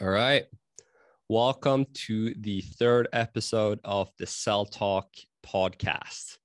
[0.00, 0.44] All right.
[1.28, 5.08] Welcome to the third episode of the Cell Talk
[5.44, 6.36] podcast.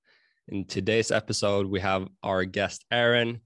[0.48, 3.40] In today's episode, we have our guest, Aaron.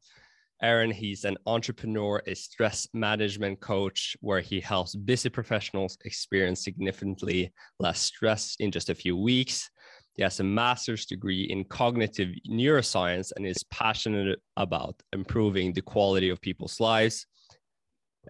[0.63, 7.53] Aaron, he's an entrepreneur, a stress management coach, where he helps busy professionals experience significantly
[7.79, 9.69] less stress in just a few weeks.
[10.15, 16.31] He has a master's degree in cognitive neuroscience and is passionate about improving the quality
[16.31, 17.27] of people's lives.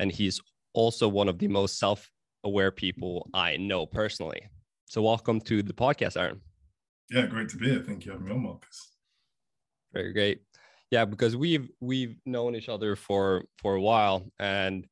[0.00, 0.40] And he's
[0.74, 2.10] also one of the most self
[2.44, 4.42] aware people I know personally.
[4.86, 6.40] So, welcome to the podcast, Aaron.
[7.10, 7.82] Yeah, great to be here.
[7.86, 8.92] Thank you for having me on, Marcus.
[9.92, 10.42] Very great.
[10.90, 14.86] Yeah, because we've we've known each other for for a while, and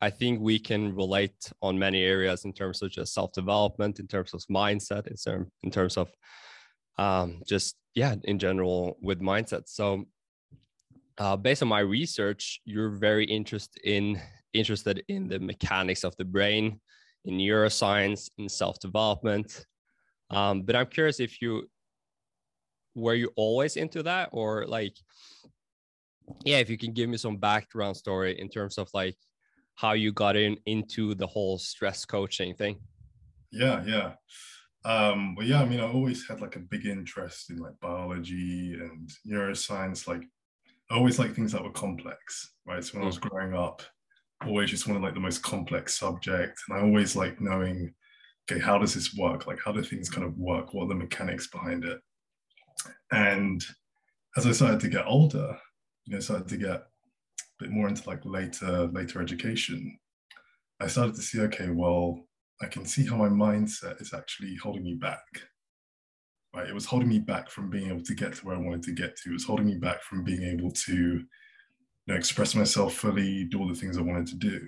[0.00, 4.06] I think we can relate on many areas in terms of just self development, in
[4.06, 6.10] terms of mindset, in terms in terms of
[6.98, 9.62] um, just yeah, in general with mindset.
[9.66, 10.04] So,
[11.18, 14.20] uh, based on my research, you're very interested in
[14.58, 16.80] interested in the mechanics of the brain,
[17.24, 19.66] in neuroscience, in self development.
[20.30, 21.68] Um, but I'm curious if you
[22.96, 24.96] were you always into that or like
[26.44, 29.16] yeah if you can give me some background story in terms of like
[29.74, 32.78] how you got in into the whole stress coaching thing
[33.52, 34.12] yeah yeah
[34.84, 38.74] um well yeah i mean i always had like a big interest in like biology
[38.74, 40.24] and neuroscience like
[40.88, 43.04] I always like things that were complex right so when mm.
[43.04, 43.28] i was mm.
[43.28, 43.82] growing up
[44.44, 47.94] always just wanted like the most complex subject and i always like knowing
[48.50, 49.46] okay how does this work?
[49.46, 50.72] Like how do things kind of work?
[50.72, 51.98] What are the mechanics behind it?
[53.10, 53.64] And
[54.36, 55.56] as i started to get older
[56.04, 56.84] you know started to get a
[57.58, 59.98] bit more into like later later education
[60.80, 62.20] i started to see okay well
[62.62, 65.24] i can see how my mindset is actually holding me back.
[66.54, 66.68] Right?
[66.68, 68.92] It was holding me back from being able to get to where i wanted to
[68.92, 69.30] get to.
[69.30, 71.22] It was holding me back from being able to
[72.06, 74.60] you know, express myself fully, do all the things I wanted to do.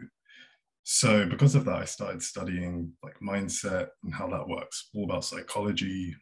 [0.83, 5.25] So because of that, I started studying like mindset and how that works, all about
[5.25, 6.17] psychology,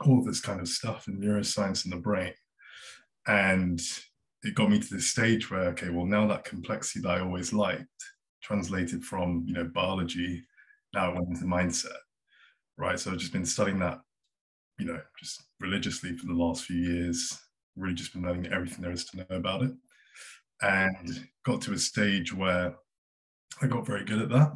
[0.00, 2.32] all this kind of stuff and neuroscience in the brain.
[3.26, 3.80] And
[4.42, 7.52] it got me to this stage where, okay, well, now that complexity that I always
[7.52, 7.86] liked
[8.42, 10.42] translated from, you know, biology,
[10.94, 11.90] now I went into mindset,
[12.78, 12.98] right?
[12.98, 14.00] So I've just been studying that,
[14.78, 17.38] you know, just religiously for the last few years,
[17.76, 19.72] really just been learning everything there is to know about it
[20.62, 22.74] and got to a stage where
[23.60, 24.52] I got very good at that.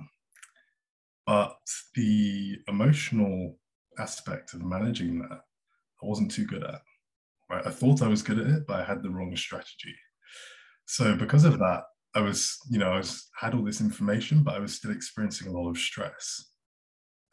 [1.27, 1.57] But
[1.95, 3.59] the emotional
[3.99, 5.41] aspect of managing that,
[6.03, 6.81] I wasn't too good at.
[7.51, 7.67] Right?
[7.67, 9.95] I thought I was good at it, but I had the wrong strategy.
[10.87, 11.83] So because of that,
[12.15, 15.49] I was, you know, I was had all this information, but I was still experiencing
[15.49, 16.53] a lot of stress.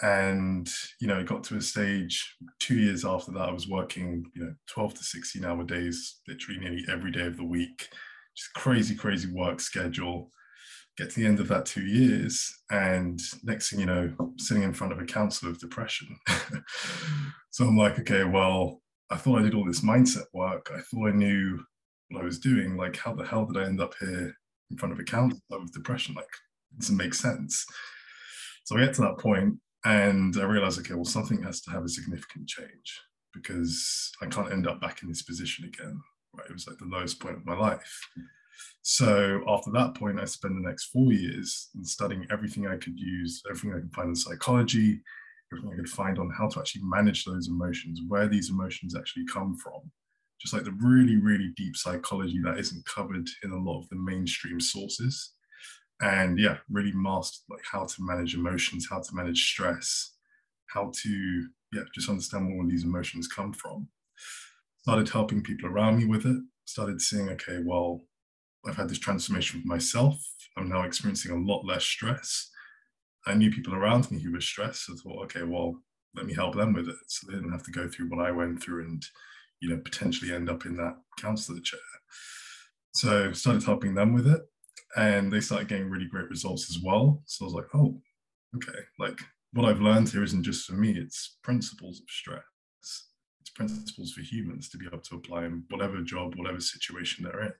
[0.01, 0.67] And,
[0.99, 4.43] you know, it got to a stage two years after that, I was working, you
[4.43, 7.87] know, 12 to 16 hour days, literally nearly every day of the week
[8.35, 10.31] just crazy, crazy work schedule.
[10.97, 14.73] Get to the end of that two years, and next thing you know, sitting in
[14.73, 16.15] front of a council of depression.
[17.49, 20.71] so I'm like, okay, well, I thought I did all this mindset work.
[20.73, 21.63] I thought I knew
[22.09, 22.77] what I was doing.
[22.77, 24.35] Like, how the hell did I end up here
[24.69, 26.15] in front of a council with depression?
[26.15, 27.65] Like, it doesn't make sense.
[28.65, 29.55] So I get to that point
[29.85, 33.01] and I realize, okay, well, something has to have a significant change
[33.33, 35.99] because I can't end up back in this position again?
[36.39, 37.99] It was like the lowest point of my life.
[38.81, 42.99] So after that point, I spent the next four years in studying everything I could
[42.99, 45.01] use, everything I could find in psychology,
[45.51, 49.25] everything I could find on how to actually manage those emotions, where these emotions actually
[49.25, 49.91] come from.
[50.41, 53.95] Just like the really, really deep psychology that isn't covered in a lot of the
[53.95, 55.33] mainstream sources.
[56.01, 60.15] And yeah, really mastered like how to manage emotions, how to manage stress,
[60.67, 63.87] how to yeah, just understand where all these emotions come from
[64.83, 68.01] started helping people around me with it, started seeing, okay, well,
[68.67, 70.21] I've had this transformation with myself.
[70.57, 72.49] I'm now experiencing a lot less stress.
[73.25, 74.85] I knew people around me who were stressed.
[74.85, 75.81] So I thought, okay, well,
[76.15, 76.97] let me help them with it.
[77.07, 79.01] So they didn't have to go through what I went through and,
[79.61, 81.79] you know, potentially end up in that counselor chair.
[82.93, 84.41] So started helping them with it.
[84.97, 87.23] And they started getting really great results as well.
[87.25, 88.01] So I was like, oh,
[88.57, 89.19] okay, like
[89.53, 92.43] what I've learned here isn't just for me, it's principles of stress
[93.55, 97.53] principles for humans to be able to apply in whatever job, whatever situation they're in.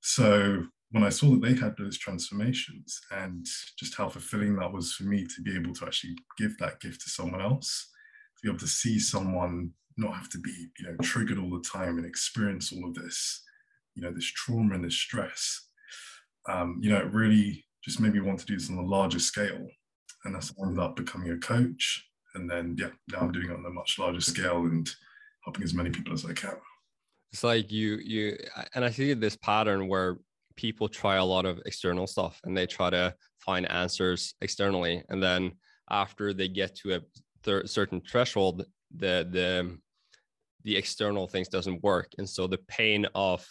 [0.00, 3.46] So when I saw that they had those transformations and
[3.78, 7.00] just how fulfilling that was for me to be able to actually give that gift
[7.02, 7.88] to someone else,
[8.36, 11.64] to be able to see someone not have to be, you know, triggered all the
[11.68, 13.42] time and experience all of this,
[13.94, 15.66] you know, this trauma and this stress,
[16.48, 19.18] um, you know, it really just made me want to do this on a larger
[19.18, 19.66] scale.
[20.24, 23.56] And that's I ended up becoming a coach and then yeah, now I'm doing it
[23.56, 24.88] on a much larger scale and
[25.44, 26.56] helping as many people as I can.
[27.32, 28.36] It's like you you
[28.74, 30.18] and I see this pattern where
[30.56, 35.02] people try a lot of external stuff and they try to find answers externally.
[35.08, 35.52] And then
[35.90, 37.00] after they get to
[37.46, 38.64] a certain threshold
[38.94, 39.78] the the
[40.64, 42.12] the external things doesn't work.
[42.18, 43.46] And so the pain of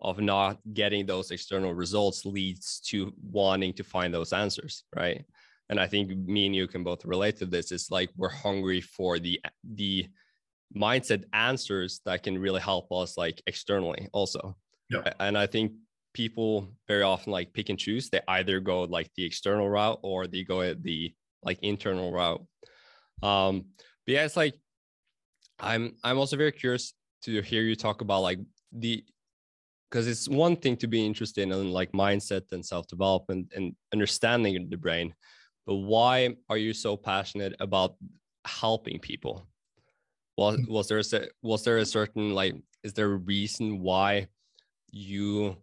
[0.00, 5.24] of not getting those external results leads to wanting to find those answers right
[5.72, 8.80] and i think me and you can both relate to this it's like we're hungry
[8.80, 9.40] for the
[9.74, 10.06] the
[10.76, 14.56] mindset answers that can really help us like externally also.
[14.90, 15.12] Yeah.
[15.18, 15.72] and i think
[16.14, 18.10] people very often like pick and choose.
[18.10, 22.44] They either go like the external route or they go at the like internal route.
[23.22, 23.64] Um
[24.04, 24.54] but yeah it's like
[25.60, 26.92] i'm i'm also very curious
[27.22, 28.40] to hear you talk about like
[28.72, 29.04] the
[29.88, 34.76] because it's one thing to be interested in like mindset and self-development and understanding the
[34.76, 35.14] brain
[35.66, 37.94] but why are you so passionate about
[38.44, 39.46] helping people?
[40.36, 40.72] Was hmm.
[40.72, 44.28] was there a was there a certain like is there a reason why
[44.90, 45.56] you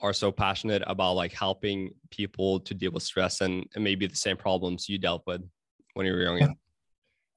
[0.00, 4.16] are so passionate about like helping people to deal with stress and, and maybe the
[4.16, 5.42] same problems you dealt with
[5.94, 6.56] when you were young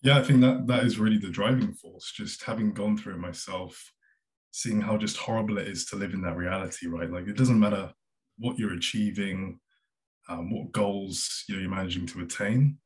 [0.01, 3.19] yeah i think that that is really the driving force just having gone through it
[3.19, 3.91] myself
[4.53, 7.11] seeing how just horrible it is to live in that reality right?
[7.11, 7.91] Like it doesn't matter
[8.37, 9.59] what you're achieving
[10.29, 12.77] um, what goals you know, you're managing to attain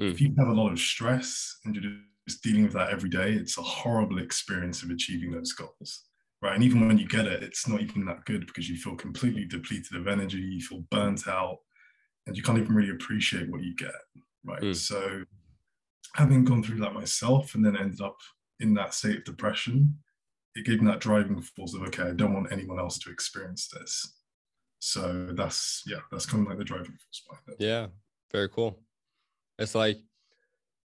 [0.00, 0.10] mm.
[0.10, 1.92] if you have a lot of stress and you're
[2.28, 6.04] just dealing with that every day it's a horrible experience of achieving those goals
[6.44, 6.54] right?
[6.54, 9.46] And even when you get it, it's not even that good because you feel completely
[9.46, 11.56] depleted of energy, you feel burnt out,
[12.26, 13.94] and you can't even really appreciate what you get,
[14.44, 14.60] right?
[14.60, 14.76] Mm.
[14.76, 15.24] So,
[16.14, 18.16] having gone through that myself and then ended up
[18.60, 19.96] in that state of depression,
[20.54, 23.68] it gave me that driving force of okay, I don't want anyone else to experience
[23.68, 24.14] this.
[24.86, 27.64] So that's yeah, that's kind of like the driving force behind it.
[27.64, 27.86] Yeah,
[28.30, 28.82] very cool.
[29.58, 29.96] It's like,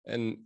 [0.07, 0.37] and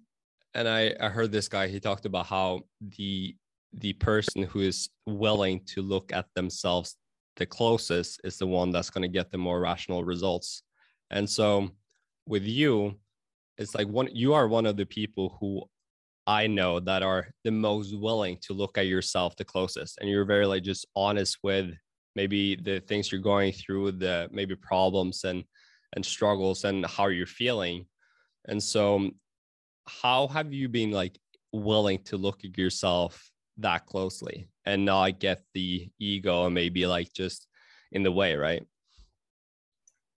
[0.56, 3.36] and I I heard this guy he talked about how the
[3.72, 6.96] the person who is willing to look at themselves
[7.36, 10.64] the closest is the one that's going to get the more rational results.
[11.12, 11.70] And so
[12.26, 12.96] with you,
[13.60, 15.62] it's like one you are one of the people who
[16.26, 20.00] I know that are the most willing to look at yourself the closest.
[20.00, 21.76] And you're very like just honest with
[22.16, 25.44] maybe the things you're going through, the maybe problems and
[25.96, 27.86] and struggles and how you're feeling.
[28.48, 29.12] And so
[29.88, 31.18] how have you been like
[31.52, 37.14] willing to look at yourself that closely and not get the ego and maybe like
[37.14, 37.48] just
[37.92, 38.66] in the way, right?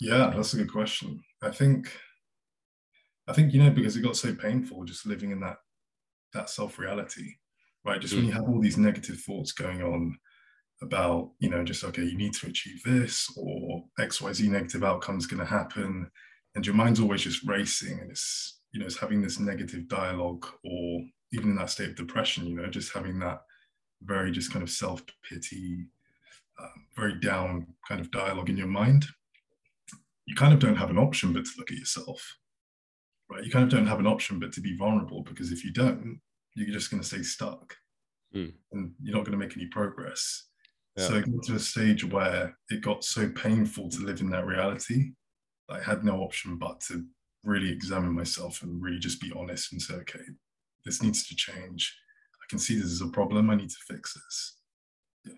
[0.01, 1.23] Yeah, that's a good question.
[1.43, 1.93] I think
[3.29, 5.59] I think you know because it got so painful just living in that
[6.33, 7.35] that self reality,
[7.85, 8.01] right?
[8.01, 8.19] Just mm.
[8.19, 10.19] when you have all these negative thoughts going on
[10.83, 15.27] about you know just okay you need to achieve this or xyz negative outcome is
[15.27, 16.11] going to happen
[16.55, 20.47] and your mind's always just racing and it's you know it's having this negative dialogue
[20.65, 21.01] or
[21.33, 23.43] even in that state of depression, you know, just having that
[24.03, 25.87] very just kind of self pity,
[26.61, 29.07] um, very down kind of dialogue in your mind,
[30.27, 32.37] you kind of don't have an option but to look at yourself,
[33.31, 33.45] right?
[33.45, 36.21] You kind of don't have an option but to be vulnerable because if you don't,
[36.55, 37.77] you're just going to stay stuck
[38.35, 38.53] mm.
[38.73, 40.47] and you're not going to make any progress.
[40.97, 41.09] Yeah.
[41.09, 44.47] So it got to a stage where it got so painful to live in that
[44.47, 45.13] reality.
[45.69, 47.05] I had no option but to
[47.45, 50.25] really examine myself and really just be honest and say, okay,
[50.85, 51.95] this needs to change.
[52.35, 53.51] I can see this is a problem.
[53.51, 54.57] I need to fix this.
[55.25, 55.33] Yeah.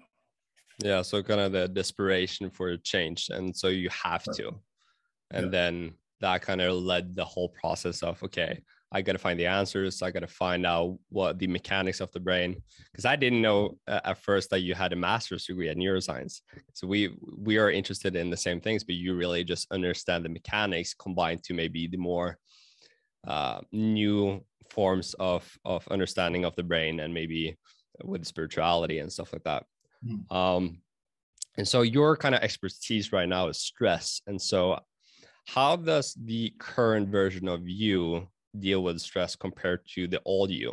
[0.84, 1.02] Yeah.
[1.02, 3.28] So kind of the desperation for change.
[3.31, 4.52] And so you have to.
[5.31, 5.50] And yeah.
[5.50, 9.47] then that kind of led the whole process of, okay, I got to find the
[9.47, 10.00] answers.
[10.00, 13.76] I got to find out what the mechanics of the brain, because I didn't know
[13.87, 16.40] uh, at first that you had a master's degree at neuroscience.
[16.73, 20.30] So we we are interested in the same things, but you really just understand the
[20.30, 22.38] mechanics combined to maybe the more
[23.26, 27.57] uh, new forms of of understanding of the brain and maybe
[28.04, 29.64] with spirituality and stuff like that
[30.07, 30.35] mm.
[30.35, 30.78] um
[31.57, 34.78] and so your kind of expertise right now is stress and so
[35.47, 38.28] how does the current version of you
[38.61, 40.73] deal with stress compared to the old you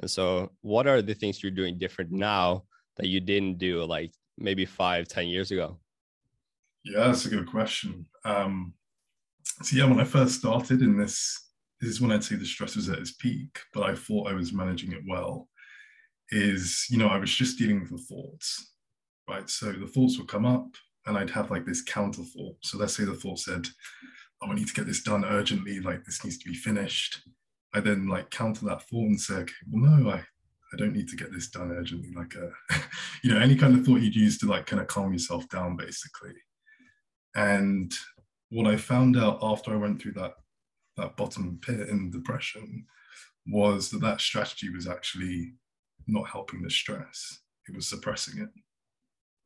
[0.00, 2.62] and so what are the things you're doing different now
[2.96, 5.78] that you didn't do like maybe five ten years ago
[6.84, 8.72] yeah that's a good question um
[9.62, 11.52] so yeah when i first started in this
[11.82, 14.34] this is when I'd say the stress was at its peak, but I thought I
[14.34, 15.48] was managing it well,
[16.30, 18.74] is, you know, I was just dealing with the thoughts,
[19.28, 19.50] right?
[19.50, 20.68] So the thoughts would come up
[21.06, 22.56] and I'd have like this counter thought.
[22.62, 23.66] So let's say the thought said,
[24.42, 27.22] oh, I need to get this done urgently, like this needs to be finished.
[27.74, 31.08] I then like counter that thought and say, okay, well, no, I, I don't need
[31.08, 32.12] to get this done urgently.
[32.14, 32.50] Like, a,
[33.22, 35.76] you know, any kind of thought you'd use to like kind of calm yourself down,
[35.76, 36.34] basically.
[37.34, 37.92] And
[38.50, 40.34] what I found out after I went through that
[40.98, 42.84] that bottom pit in depression
[43.46, 45.54] was that that strategy was actually
[46.06, 48.50] not helping the stress it was suppressing it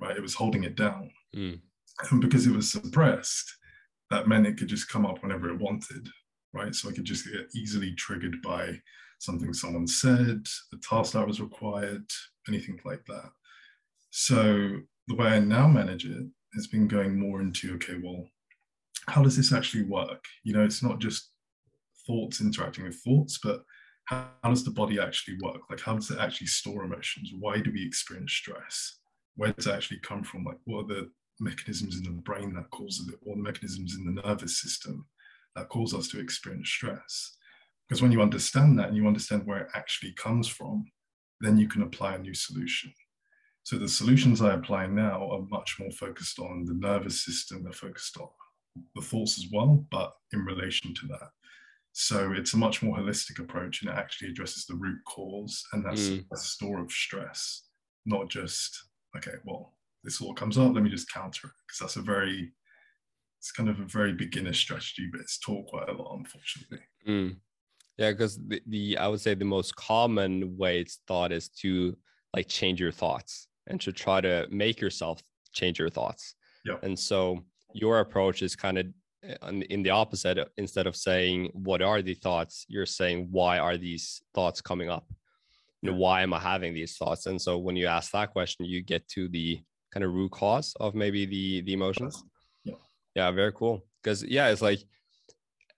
[0.00, 1.60] right it was holding it down mm.
[2.10, 3.56] And because it was suppressed,
[4.10, 6.08] that meant it could just come up whenever it wanted,
[6.52, 6.74] right?
[6.74, 8.80] So I could just get easily triggered by
[9.18, 12.04] something someone said, a task that was required,
[12.48, 13.30] anything like that.
[14.10, 18.24] So the way I now manage it has been going more into okay, well,
[19.08, 20.24] how does this actually work?
[20.44, 21.30] You know, it's not just
[22.06, 23.62] thoughts interacting with thoughts, but
[24.04, 25.62] how, how does the body actually work?
[25.68, 27.32] Like, how does it actually store emotions?
[27.38, 28.98] Why do we experience stress?
[29.36, 30.44] Where does it actually come from?
[30.44, 34.04] Like, what are the mechanisms in the brain that causes it, or the mechanisms in
[34.04, 35.06] the nervous system
[35.54, 37.36] that cause us to experience stress?
[37.88, 40.84] Because when you understand that and you understand where it actually comes from,
[41.40, 42.92] then you can apply a new solution.
[43.62, 47.72] So the solutions I apply now are much more focused on the nervous system, they're
[47.72, 48.28] focused on
[48.94, 51.30] the thoughts as well, but in relation to that.
[51.92, 55.84] So it's a much more holistic approach and it actually addresses the root cause, and
[55.84, 56.24] that's mm.
[56.32, 57.68] a store of stress,
[58.04, 58.84] not just,
[59.16, 59.75] okay, well,
[60.06, 61.52] this all comes up, let me just counter it.
[61.66, 62.52] Because that's a very,
[63.40, 66.78] it's kind of a very beginner strategy, but it's taught quite a lot, unfortunately.
[67.06, 67.36] Mm.
[67.98, 71.96] Yeah, because the, the I would say the most common way it's thought is to
[72.34, 75.20] like change your thoughts and to try to make yourself
[75.52, 76.34] change your thoughts.
[76.64, 76.76] Yeah.
[76.82, 78.86] And so your approach is kind of
[79.42, 80.38] uh, in the opposite.
[80.56, 85.06] Instead of saying what are the thoughts, you're saying why are these thoughts coming up?
[85.82, 87.26] You know, why am I having these thoughts?
[87.26, 89.60] And so when you ask that question, you get to the
[89.96, 92.22] kind of root cause of maybe the the emotions.
[92.64, 92.74] Yeah.
[93.14, 93.30] Yeah.
[93.30, 93.82] Very cool.
[94.02, 94.80] Because yeah, it's like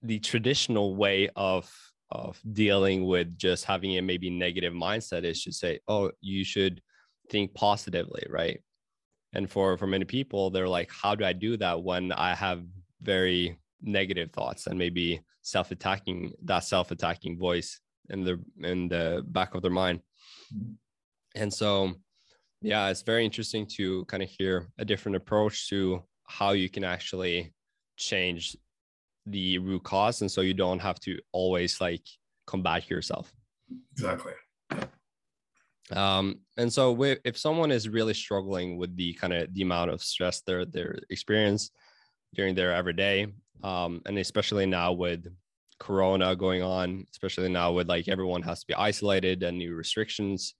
[0.02, 1.70] the traditional way of
[2.10, 6.82] of dealing with just having a maybe negative mindset is to say, oh, you should
[7.30, 8.58] think positively, right?
[9.34, 12.64] And for for many people, they're like, how do I do that when I have
[13.00, 19.62] very negative thoughts and maybe self-attacking that self-attacking voice in the in the back of
[19.62, 20.00] their mind.
[20.52, 20.72] Mm-hmm.
[21.40, 21.94] And so
[22.60, 26.84] yeah, it's very interesting to kind of hear a different approach to how you can
[26.84, 27.52] actually
[27.96, 28.56] change
[29.26, 32.02] the root cause and so you don't have to always like
[32.46, 33.32] combat yourself.
[33.92, 34.32] Exactly.
[35.92, 40.02] Um and so if someone is really struggling with the kind of the amount of
[40.02, 41.70] stress they're they're experience
[42.34, 43.26] during their everyday
[43.62, 45.26] um and especially now with
[45.78, 50.54] corona going on especially now with like everyone has to be isolated and new restrictions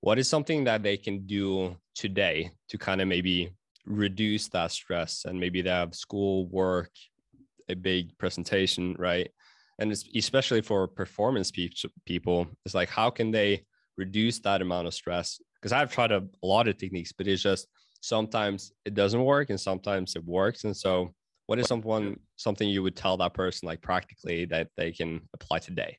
[0.00, 3.52] what is something that they can do today to kind of maybe
[3.86, 6.90] reduce that stress and maybe they have school work
[7.68, 9.30] a big presentation, right?
[9.78, 11.70] And especially for performance pe-
[12.04, 13.64] people, it's like how can they
[13.96, 15.40] reduce that amount of stress?
[15.54, 17.66] Because I've tried a, a lot of techniques, but it's just
[18.00, 20.64] sometimes it doesn't work and sometimes it works.
[20.64, 21.10] And so,
[21.46, 25.58] what is someone something you would tell that person like practically that they can apply
[25.58, 25.98] today?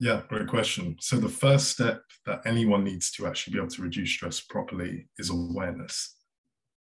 [0.00, 0.96] Yeah, great question.
[1.00, 5.08] So the first step that anyone needs to actually be able to reduce stress properly
[5.18, 6.18] is awareness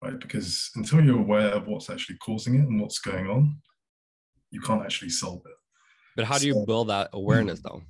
[0.02, 0.18] right?
[0.20, 3.58] Because until you're aware of what's actually causing it and what's going on,
[4.50, 5.52] you can't actually solve it.
[6.16, 7.18] But how do you build that hmm.
[7.18, 7.82] awareness though?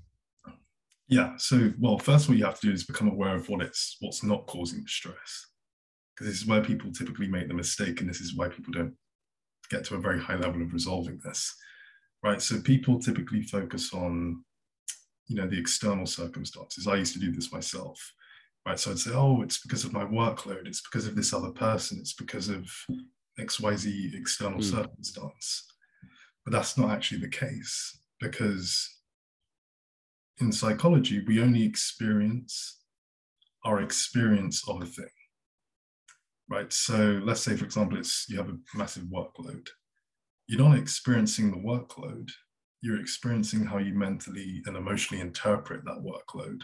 [1.09, 1.35] Yeah.
[1.37, 4.25] So, well, first what you have to do is become aware of what it's what's
[4.25, 5.47] not causing the stress.
[6.15, 8.95] Because this is where people typically make the mistake, and this is why people don't
[9.71, 11.55] get to a very high level of resolving this.
[12.25, 12.41] Right.
[12.41, 14.43] So people typically focus on,
[15.29, 16.87] you know, the external circumstances.
[16.87, 17.99] I used to do this myself
[18.67, 18.79] right?
[18.79, 21.99] So I'd say, oh, it's because of my workload, it's because of this other person,
[22.01, 22.69] it's because of
[23.39, 24.65] XYZ external mm.
[24.65, 25.73] circumstance.
[26.45, 28.93] But that's not actually the case because
[30.39, 32.83] in psychology, we only experience
[33.65, 35.07] our experience of a thing,
[36.49, 36.73] right?
[36.73, 39.67] So let's say, for example, it's you have a massive workload.
[40.47, 42.31] You're not experiencing the workload,
[42.87, 46.61] you're experiencing how you mentally and emotionally interpret that workload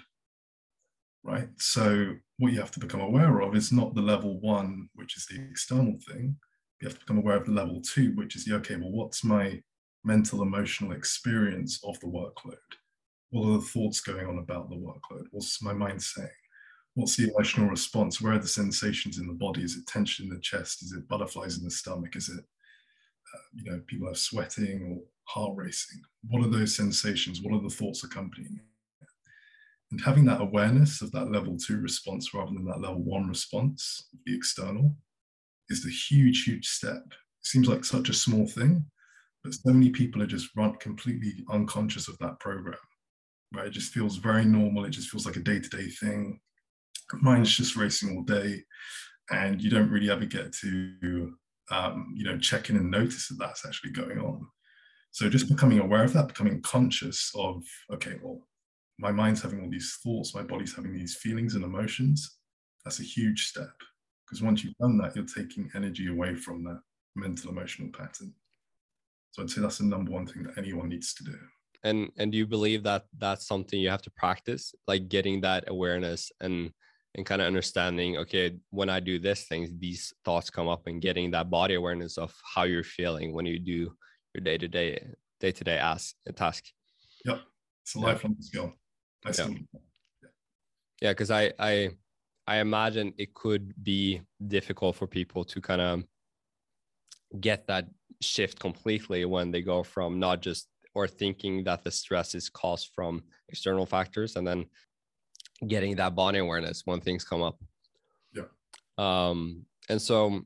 [1.24, 1.48] right?
[1.58, 5.26] So what you have to become aware of is not the level one, which is
[5.26, 6.36] the external thing.
[6.80, 9.22] You have to become aware of the level two, which is the okay, well, what's
[9.22, 9.62] my
[10.04, 12.56] mental emotional experience of the workload?
[13.30, 15.26] What are the thoughts going on about the workload?
[15.30, 16.28] What's my mind saying?
[16.94, 18.20] What's the emotional response?
[18.20, 19.62] Where are the sensations in the body?
[19.62, 20.82] Is it tension in the chest?
[20.82, 22.16] Is it butterflies in the stomach?
[22.16, 26.00] Is it, uh, you know, people are sweating or heart racing?
[26.28, 27.40] What are those sensations?
[27.42, 28.66] What are the thoughts accompanying it?
[29.90, 34.08] And having that awareness of that level two response rather than that level one response,
[34.24, 34.96] the external,
[35.68, 37.02] is the huge, huge step.
[37.06, 38.86] It seems like such a small thing,
[39.44, 42.78] but so many people are just run completely unconscious of that program.
[43.54, 43.66] Right?
[43.66, 44.86] It just feels very normal.
[44.86, 46.40] It just feels like a day-to-day thing.
[47.20, 48.62] Mind's just racing all day,
[49.30, 51.34] and you don't really ever get to,
[51.70, 54.46] um, you know, check in and notice that that's actually going on.
[55.12, 58.40] So just becoming aware of that, becoming conscious of, okay, well,
[58.98, 62.38] my mind's having all these thoughts, my body's having these feelings and emotions,
[62.84, 63.72] that's a huge step
[64.32, 66.80] because once you've done that, you're taking energy away from that
[67.14, 68.32] mental emotional pattern.
[69.32, 71.38] So I'd say that's the number one thing that anyone needs to do.
[71.84, 75.64] And and do you believe that that's something you have to practice, like getting that
[75.68, 76.72] awareness and
[77.14, 81.02] and kind of understanding, okay, when I do this things, these thoughts come up, and
[81.02, 83.94] getting that body awareness of how you're feeling when you do
[84.34, 86.64] your day to day day to day ask task.
[87.24, 87.40] Yep,
[87.82, 88.44] it's a lifelong yeah.
[88.44, 88.74] skill.
[89.38, 90.28] yeah,
[91.00, 91.90] yeah, because I I
[92.46, 96.04] I imagine it could be difficult for people to kind of
[97.40, 97.86] get that
[98.20, 102.90] shift completely when they go from not just or thinking that the stress is caused
[102.94, 104.66] from external factors and then
[105.66, 107.58] getting that body awareness when things come up.
[108.34, 108.44] Yeah.
[108.98, 110.42] Um, and so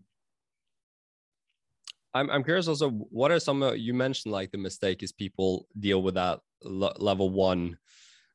[2.17, 6.03] I'm, I'm curious also, what are some, you mentioned like the mistake is people deal
[6.03, 7.77] with that level one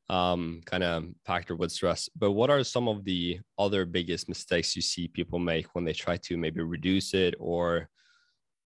[0.08, 2.08] um, kind of factor with stress.
[2.16, 5.92] But what are some of the other biggest mistakes you see people make when they
[5.92, 7.88] try to maybe reduce it or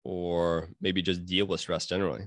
[0.05, 2.27] or maybe just deal with stress generally?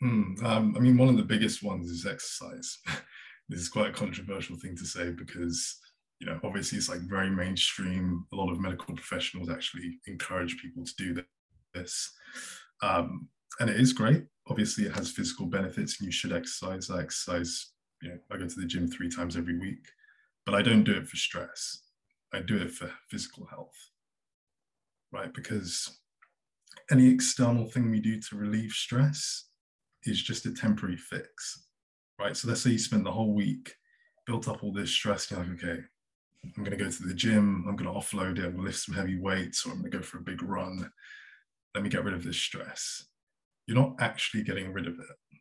[0.00, 2.78] Hmm, um, I mean, one of the biggest ones is exercise.
[3.48, 5.78] this is quite a controversial thing to say because
[6.20, 8.26] you know obviously it's like very mainstream.
[8.32, 11.14] A lot of medical professionals actually encourage people to do
[11.74, 12.12] this,
[12.82, 13.28] um,
[13.60, 14.24] and it is great.
[14.48, 16.90] Obviously, it has physical benefits, and you should exercise.
[16.90, 17.72] I exercise.
[18.02, 19.86] You know, I go to the gym three times every week,
[20.44, 21.82] but I don't do it for stress.
[22.32, 23.76] I do it for physical health,
[25.12, 25.32] right?
[25.32, 26.00] Because
[26.90, 29.46] any external thing we do to relieve stress
[30.04, 31.66] is just a temporary fix,
[32.18, 32.36] right?
[32.36, 33.74] So let's say you spent the whole week,
[34.26, 35.80] built up all this stress, you're like, okay,
[36.44, 38.62] I'm going to go to the gym, I'm going to offload it, I'm going to
[38.62, 40.90] lift some heavy weights, or I'm going to go for a big run.
[41.74, 43.06] Let me get rid of this stress.
[43.66, 45.38] You're not actually getting rid of it.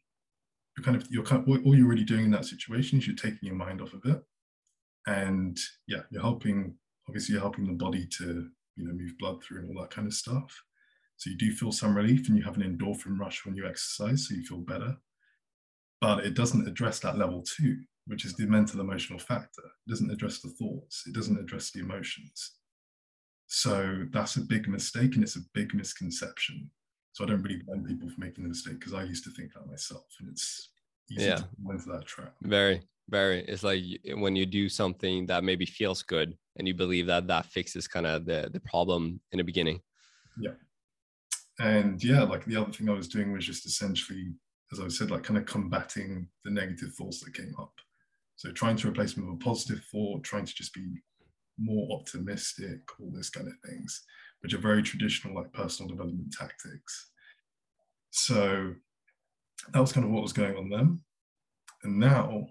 [0.76, 3.16] You're kind of, you're kind of, all you're really doing in that situation is you're
[3.16, 4.22] taking your mind off of it.
[5.06, 6.76] And yeah, you're helping,
[7.08, 10.08] obviously, you're helping the body to, you know, move blood through and all that kind
[10.08, 10.64] of stuff.
[11.18, 14.28] So you do feel some relief and you have an endorphin rush when you exercise,
[14.28, 14.98] so you feel better.
[16.02, 19.62] But it doesn't address that level two, which is the mental emotional factor.
[19.86, 22.54] It doesn't address the thoughts, it doesn't address the emotions.
[23.56, 26.70] So that's a big mistake and it's a big misconception.
[27.12, 29.54] So I don't really blame people for making the mistake because I used to think
[29.54, 30.70] that myself and it's
[31.12, 31.36] easy yeah.
[31.36, 32.34] to fall into that trap.
[32.42, 33.46] Very, very.
[33.46, 33.84] It's like
[34.16, 38.08] when you do something that maybe feels good and you believe that that fixes kind
[38.08, 39.82] of the, the problem in the beginning.
[40.40, 40.54] Yeah
[41.60, 44.34] and yeah like the other thing i was doing was just essentially
[44.72, 47.74] as i said like kind of combating the negative thoughts that came up
[48.36, 50.96] so trying to replace them with a positive thought trying to just be
[51.58, 54.04] more optimistic all this kind of things
[54.42, 57.12] which are very traditional like personal development tactics.
[58.12, 58.74] So
[59.72, 61.00] that was kind of what was going on then.
[61.84, 62.48] And now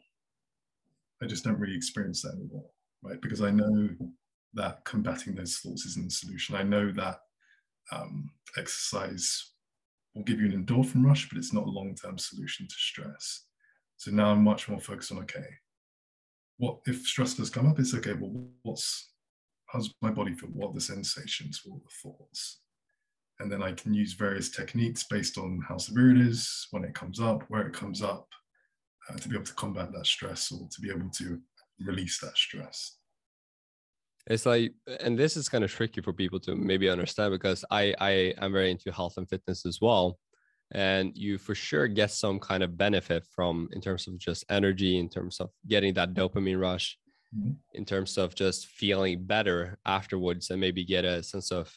[1.22, 2.64] i just don't really experience that anymore
[3.02, 3.20] right?
[3.20, 3.88] Because i know
[4.54, 6.56] that combating those thoughts isn't the solution.
[6.56, 7.18] I know that
[7.90, 9.52] um, exercise
[10.14, 13.46] will give you an endorphin rush, but it's not a long term solution to stress.
[13.96, 15.46] So now I'm much more focused on okay,
[16.58, 17.78] what if stress does come up?
[17.78, 19.12] It's okay, well, what's
[19.66, 20.50] how's my body feel?
[20.50, 21.62] What are the sensations?
[21.64, 22.60] What are the thoughts?
[23.40, 26.94] And then I can use various techniques based on how severe it is, when it
[26.94, 28.28] comes up, where it comes up,
[29.08, 31.40] uh, to be able to combat that stress or to be able to
[31.80, 32.98] release that stress
[34.26, 37.94] it's like and this is kind of tricky for people to maybe understand because i
[37.98, 40.18] i am very into health and fitness as well
[40.72, 44.98] and you for sure get some kind of benefit from in terms of just energy
[44.98, 46.98] in terms of getting that dopamine rush
[47.36, 47.52] mm-hmm.
[47.74, 51.72] in terms of just feeling better afterwards and maybe get a sense of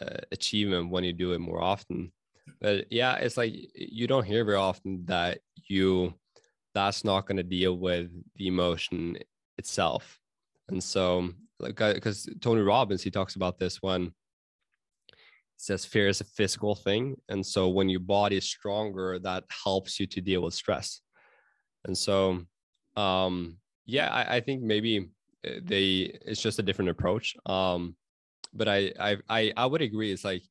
[0.00, 2.10] uh, achievement when you do it more often
[2.60, 6.12] but yeah it's like you don't hear very often that you
[6.74, 9.16] that's not going to deal with the emotion
[9.58, 10.18] itself
[10.68, 14.12] and so like because Tony Robbins he talks about this one
[15.60, 20.00] says fear is a physical thing and so when your body is stronger that helps
[20.00, 21.00] you to deal with stress
[21.84, 22.40] and so
[22.96, 25.10] um yeah i, I think maybe
[25.44, 27.96] eh, they it's just a different approach um
[28.52, 30.42] but I, I i i would agree it's like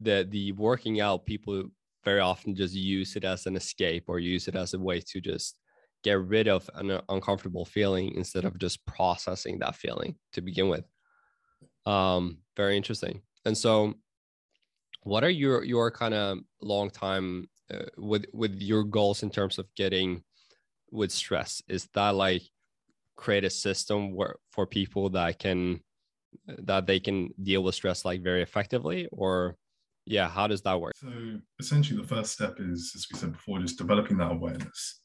[0.00, 1.64] the the working out people
[2.04, 5.20] very often just use it as an escape or use it as a way to
[5.20, 5.58] just
[6.04, 10.84] get rid of an uncomfortable feeling instead of just processing that feeling to begin with.
[11.84, 13.22] Um, very interesting.
[13.44, 13.94] And so,
[15.06, 19.58] what are your your kind of long time uh, with with your goals in terms
[19.58, 20.22] of getting
[20.90, 21.62] with stress?
[21.68, 22.42] Is that like
[23.14, 25.80] create a system where for people that can
[26.46, 29.56] that they can deal with stress like very effectively, or
[30.06, 30.94] yeah, how does that work?
[30.96, 35.00] So essentially, the first step is, as we said before, just developing that awareness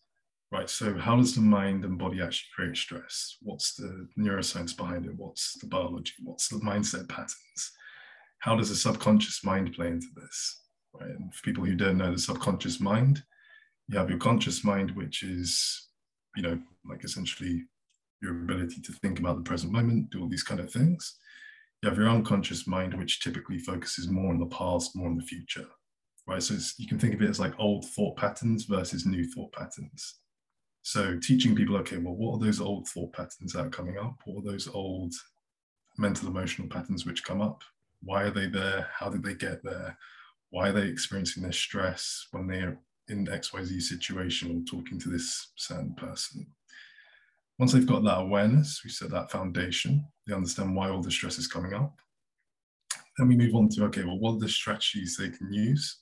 [0.51, 0.69] right?
[0.69, 3.37] So, how does the mind and body actually create stress?
[3.41, 5.13] What's the neuroscience behind it?
[5.15, 6.11] What's the biology?
[6.23, 7.71] What's the mindset patterns?
[8.41, 10.61] How does the subconscious mind play into this?
[10.93, 11.09] Right?
[11.09, 13.23] And for people who don't know the subconscious mind,
[13.87, 15.89] you have your conscious mind, which is,
[16.35, 17.63] you know, like essentially
[18.21, 21.17] your ability to think about the present moment, do all these kind of things.
[21.81, 25.23] You have your unconscious mind, which typically focuses more on the past, more on the
[25.23, 25.67] future,
[26.27, 26.41] right?
[26.41, 30.19] So you can think of it as like old thought patterns versus new thought patterns.
[30.83, 34.15] So teaching people, okay, well, what are those old thought patterns that are coming up?
[34.25, 35.13] What are those old
[35.97, 37.63] mental emotional patterns which come up?
[38.03, 38.87] Why are they there?
[38.93, 39.97] How did they get there?
[40.49, 45.51] Why are they experiencing their stress when they're in XYZ situation or talking to this
[45.55, 46.47] certain person?
[47.59, 51.37] Once they've got that awareness, we set that foundation, they understand why all the stress
[51.37, 51.99] is coming up.
[53.17, 55.99] Then we move on to, okay, well, what are the strategies they can use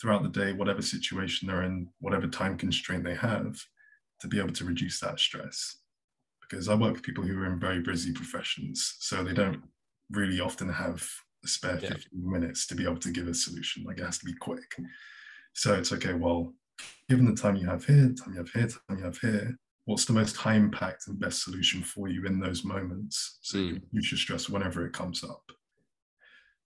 [0.00, 3.62] throughout the day, whatever situation they're in, whatever time constraint they have,
[4.20, 5.76] to be able to reduce that stress.
[6.40, 9.62] Because I work with people who are in very busy professions, so they don't
[10.10, 11.06] really often have
[11.48, 11.90] spare yeah.
[11.90, 13.84] 15 minutes to be able to give a solution.
[13.84, 14.76] Like it has to be quick.
[15.54, 16.52] So it's okay, well,
[17.08, 20.04] given the time you have here, time you have here, time you have here, what's
[20.04, 23.74] the most high impact and best solution for you in those moments so mm.
[23.74, 25.42] you reduce stress whenever it comes up.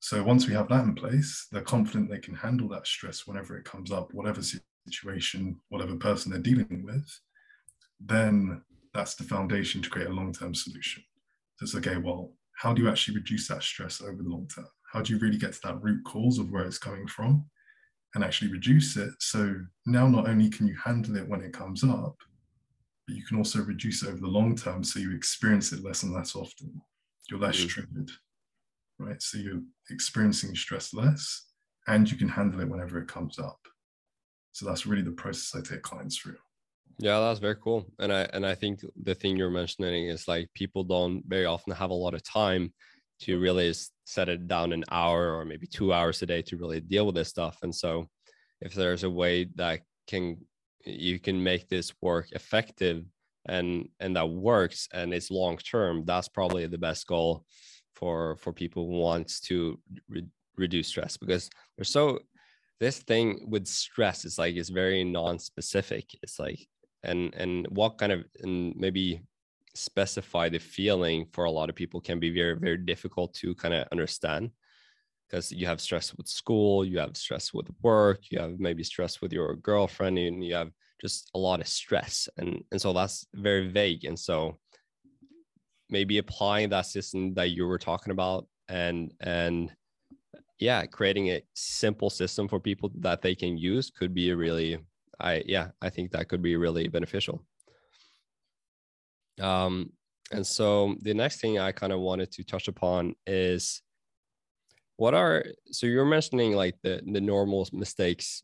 [0.00, 3.56] So once we have that in place, they're confident they can handle that stress whenever
[3.56, 4.40] it comes up, whatever
[4.86, 7.20] situation, whatever person they're dealing with,
[8.00, 8.62] then
[8.94, 11.02] that's the foundation to create a long-term solution.
[11.56, 14.66] So it's okay, well, how do you actually reduce that stress over the long term?
[14.92, 17.44] How do you really get to that root cause of where it's coming from
[18.14, 19.10] and actually reduce it?
[19.20, 19.54] So
[19.86, 22.16] now not only can you handle it when it comes up,
[23.06, 26.02] but you can also reduce it over the long term so you experience it less
[26.02, 26.82] and less often.
[27.30, 27.68] You're less mm-hmm.
[27.68, 28.10] triggered,
[28.98, 29.22] right?
[29.22, 31.46] So you're experiencing stress less
[31.86, 33.60] and you can handle it whenever it comes up.
[34.50, 36.38] So that's really the process I take clients through.
[37.00, 37.86] Yeah, that's very cool.
[38.00, 41.72] And I and I think the thing you're mentioning is like people don't very often
[41.74, 42.72] have a lot of time
[43.20, 43.72] to really
[44.04, 47.14] set it down an hour or maybe two hours a day to really deal with
[47.14, 47.58] this stuff.
[47.62, 48.06] And so
[48.60, 50.38] if there's a way that can
[50.84, 53.04] you can make this work effective
[53.48, 57.44] and and that works and it's long term, that's probably the best goal
[57.94, 62.18] for for people who wants to re- reduce stress because there's so
[62.80, 66.58] this thing with stress is like it's very non-specific it's like
[67.08, 69.20] and and what kind of and maybe
[69.74, 73.74] specify the feeling for a lot of people can be very very difficult to kind
[73.74, 74.50] of understand.
[75.28, 79.20] Because you have stress with school you have stress with work you have maybe stress
[79.20, 80.70] with your girlfriend and you have
[81.02, 84.58] just a lot of stress and and so that's very vague and so
[85.90, 89.70] maybe applying that system that you were talking about and and
[90.58, 94.78] yeah creating a simple system for people that they can use could be a really
[95.20, 97.44] I yeah, I think that could be really beneficial.
[99.40, 99.92] Um,
[100.32, 103.82] and so the next thing I kind of wanted to touch upon is
[104.96, 108.42] what are so you're mentioning like the the normal mistakes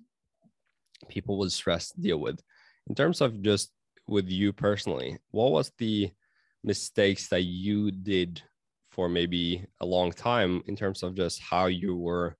[1.08, 2.40] people with stress deal with
[2.88, 3.70] in terms of just
[4.06, 6.10] with you personally what was the
[6.62, 8.40] mistakes that you did
[8.90, 12.36] for maybe a long time in terms of just how you were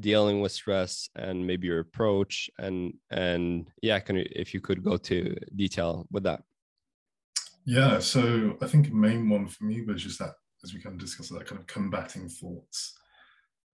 [0.00, 4.82] dealing with stress and maybe your approach and and yeah can you if you could
[4.82, 6.42] go to detail with that?
[7.64, 10.34] Yeah so i think the main one for me was just that
[10.64, 12.94] as we kind of discussed that kind of combating thoughts.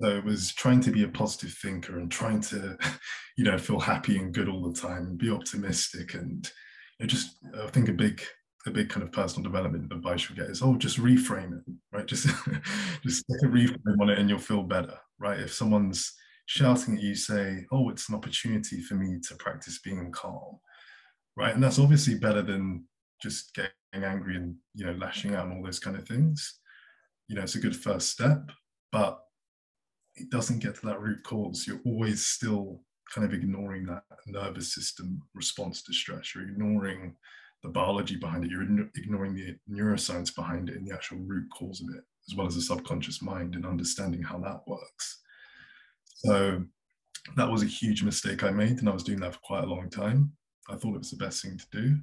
[0.01, 2.77] So it was trying to be a positive thinker and trying to
[3.37, 6.51] you know feel happy and good all the time and be optimistic and
[6.99, 8.23] you know, just i think a big
[8.67, 12.07] a big kind of personal development advice you get is oh just reframe it right?
[12.07, 12.27] Just
[13.03, 15.41] just take a reframe on it and you'll feel better right?
[15.41, 16.13] If someone's
[16.47, 20.59] shouting at you say oh it's an opportunity for me to practice being calm
[21.37, 21.55] right?
[21.55, 22.85] And that's obviously better than
[23.23, 26.61] just getting angry and you know lashing out and all those kind of things.
[27.29, 28.51] You know it's a good first step
[28.93, 29.19] but
[30.17, 31.67] it doesn't get to that root cause.
[31.67, 32.81] You're always still
[33.13, 36.35] kind of ignoring that nervous system response to stress.
[36.35, 37.17] You're ignoring
[37.65, 38.63] the biology behind it, you're
[38.95, 42.55] ignoring the neuroscience behind it and the actual root cause of it, as well as
[42.55, 45.23] the subconscious mind and understanding how that works.
[46.05, 46.63] So
[47.37, 49.67] that was a huge mistake I made, and I was doing that for quite a
[49.67, 50.33] long time.
[50.69, 51.97] I thought it was the best thing to do.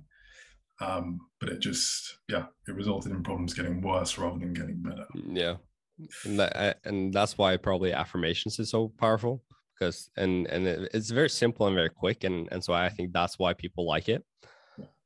[0.83, 5.05] Um, but it just, yeah, it resulted in problems getting worse rather than getting better.
[5.13, 5.57] Yeah.
[6.25, 9.43] And, that, and that's why probably affirmations is so powerful
[9.77, 13.37] because and and it's very simple and very quick and and so I think that's
[13.39, 14.23] why people like it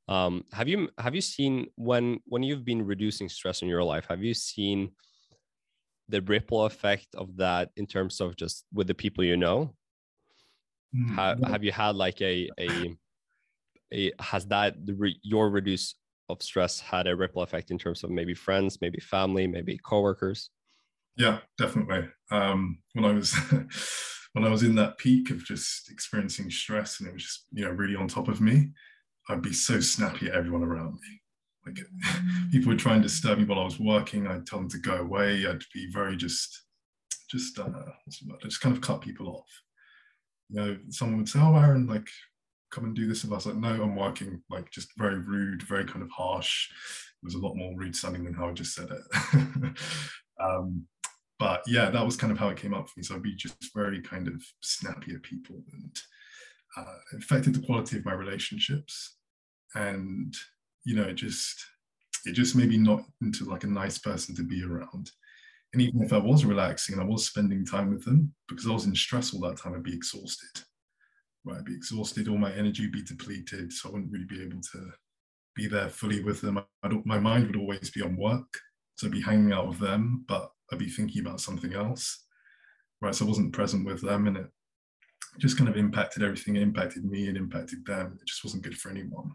[0.07, 4.05] um, have you have you seen when when you've been reducing stress in your life
[4.09, 4.91] have you seen
[6.09, 9.73] the ripple effect of that in terms of just with the people you know
[10.95, 12.95] mm, have, have you had like a a
[13.93, 15.95] a, has that re, your reduce
[16.29, 20.49] of stress had a ripple effect in terms of maybe friends, maybe family, maybe coworkers?
[21.17, 22.07] Yeah, definitely.
[22.31, 23.33] Um, when I was
[24.33, 27.65] when I was in that peak of just experiencing stress and it was just you
[27.65, 28.71] know really on top of me,
[29.29, 31.21] I'd be so snappy at everyone around me.
[31.65, 31.79] Like
[32.51, 34.27] people would try and disturb me while I was working.
[34.27, 35.47] I'd tell them to go away.
[35.47, 36.63] I'd be very just,
[37.29, 37.71] just, uh,
[38.41, 39.61] just kind of cut people off.
[40.49, 42.07] You know, someone would say, "Oh, Aaron, like,
[42.71, 45.63] come and do this." And I was like, "No, I'm working." Like, just very rude,
[45.63, 46.69] very kind of harsh.
[46.69, 49.77] It was a lot more rude sounding than how I just said it.
[50.39, 50.85] um,
[51.39, 53.03] but yeah, that was kind of how it came up for me.
[53.03, 55.99] So I'd be just very kind of snappy at people, and
[56.77, 59.17] uh, affected the quality of my relationships.
[59.75, 60.33] And
[60.83, 61.65] you know, it just
[62.25, 65.11] it just made me not into like a nice person to be around.
[65.73, 68.71] And even if I was relaxing and I was spending time with them, because I
[68.71, 70.63] was in stress all that time, I'd be exhausted.
[71.43, 74.41] Right, I'd be exhausted, all my energy would be depleted, so I wouldn't really be
[74.41, 74.91] able to
[75.55, 76.59] be there fully with them.
[76.83, 78.47] I'd, my mind would always be on work,
[78.95, 82.25] so I'd be hanging out with them, but I'd be thinking about something else.
[83.01, 84.47] Right, so I wasn't present with them, and it
[85.39, 86.55] just kind of impacted everything.
[86.55, 88.17] It impacted me, and impacted them.
[88.21, 89.31] It just wasn't good for anyone.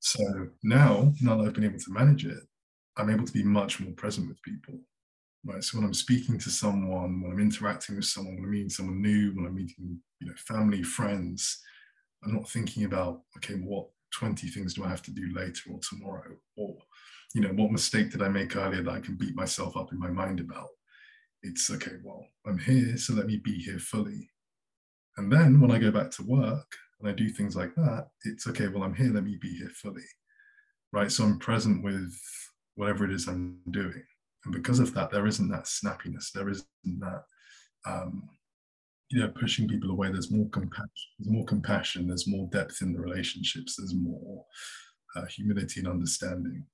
[0.00, 2.42] So now, now that I've been able to manage it,
[2.96, 4.80] I'm able to be much more present with people.
[5.44, 5.64] Right.
[5.64, 9.00] So when I'm speaking to someone, when I'm interacting with someone, when I'm meeting someone
[9.00, 11.62] new, when I'm meeting, you know, family, friends,
[12.22, 15.80] I'm not thinking about, okay, what 20 things do I have to do later or
[15.80, 16.36] tomorrow?
[16.56, 16.76] Or,
[17.34, 19.98] you know, what mistake did I make earlier that I can beat myself up in
[19.98, 20.68] my mind about?
[21.42, 24.28] It's okay, well, I'm here, so let me be here fully.
[25.20, 28.46] And then when I go back to work, and I do things like that, it's
[28.46, 30.02] okay, well, I'm here, let me be here fully.
[30.92, 31.12] Right.
[31.12, 32.18] So I'm present with
[32.74, 34.02] whatever it is I'm doing.
[34.46, 37.24] And because of that, there isn't that snappiness, there isn't that
[37.86, 38.30] um,
[39.10, 40.10] you know, pushing people away.
[40.10, 44.46] There's more compassion, there's more compassion, there's more depth in the relationships, there's more
[45.16, 46.64] uh, humility and understanding.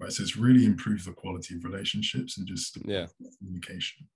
[0.00, 0.10] Right.
[0.10, 4.08] So it's really improved the quality of relationships and just yeah communication.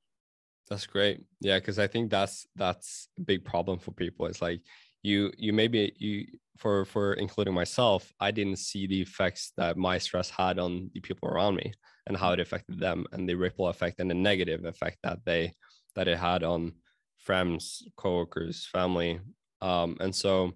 [0.70, 1.20] That's great.
[1.40, 4.26] Yeah, because I think that's that's a big problem for people.
[4.26, 4.60] It's like
[5.02, 6.26] you you maybe you
[6.56, 11.00] for for including myself i didn't see the effects that my stress had on the
[11.00, 11.72] people around me
[12.08, 15.52] and how it affected them and the ripple effect and the negative effect that they
[15.94, 16.72] that it had on
[17.16, 19.20] friends coworkers family
[19.62, 20.52] um and so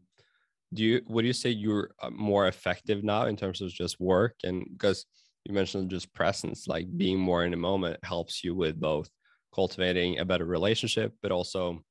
[0.75, 4.35] do you would you say you're uh, more effective now in terms of just work
[4.45, 5.07] and because
[5.45, 9.09] you mentioned just presence like being more in the moment helps you with both
[9.55, 11.83] cultivating a better relationship but also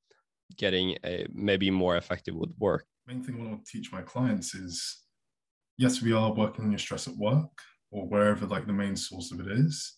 [0.58, 2.86] getting a, maybe more effective with work?
[3.08, 5.02] Main thing I want to teach my clients is
[5.78, 7.52] yes, we are working on your stress at work
[7.92, 9.96] or wherever like the main source of it is,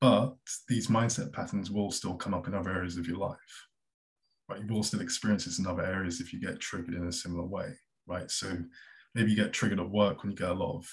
[0.00, 0.34] but
[0.68, 3.38] these mindset patterns will still come up in other areas of your life.
[4.48, 7.12] Right, you will still experience this in other areas if you get triggered in a
[7.12, 7.70] similar way.
[8.06, 8.56] Right, so
[9.14, 10.90] maybe you get triggered at work when you get a lot of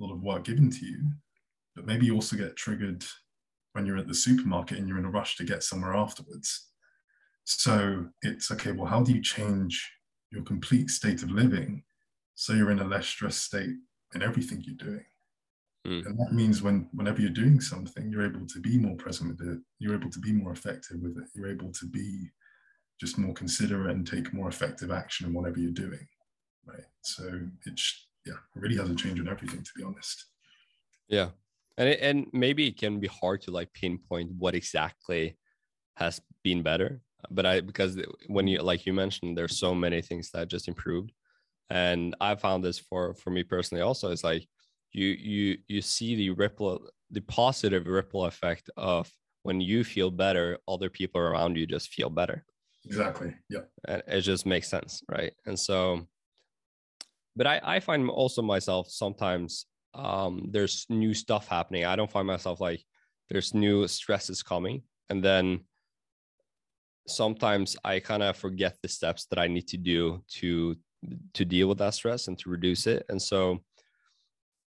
[0.00, 1.10] a lot of work given to you,
[1.74, 3.04] but maybe you also get triggered
[3.76, 6.66] when you're at the supermarket and you're in a rush to get somewhere afterwards
[7.46, 9.92] so it's okay, well, how do you change
[10.32, 11.84] your complete state of living
[12.34, 13.70] so you're in a less stressed state
[14.14, 15.04] in everything you're doing?
[15.86, 16.06] Mm.
[16.06, 19.48] And that means when whenever you're doing something, you're able to be more present with
[19.48, 22.28] it, you're able to be more effective with it, you're able to be
[23.00, 26.06] just more considerate and take more effective action in whatever you're doing.
[26.66, 26.84] Right.
[27.02, 30.24] So it's yeah, it really has a change in everything, to be honest.
[31.06, 31.28] Yeah.
[31.78, 35.38] And it, and maybe it can be hard to like pinpoint what exactly
[35.96, 40.30] has been better but I because when you like you mentioned, there's so many things
[40.30, 41.12] that just improved,
[41.70, 44.10] and I found this for for me personally also.
[44.10, 44.46] It's like
[44.92, 49.10] you you you see the ripple, the positive ripple effect of
[49.42, 52.44] when you feel better, other people around you just feel better.
[52.84, 53.34] Exactly.
[53.48, 53.62] Yeah.
[53.86, 55.32] And it just makes sense, right?
[55.46, 56.06] And so,
[57.34, 61.84] but I I find also myself sometimes um there's new stuff happening.
[61.84, 62.82] I don't find myself like
[63.30, 65.60] there's new stresses coming, and then
[67.08, 70.76] sometimes I kind of forget the steps that I need to do to
[71.34, 73.04] to deal with that stress and to reduce it.
[73.08, 73.62] And so,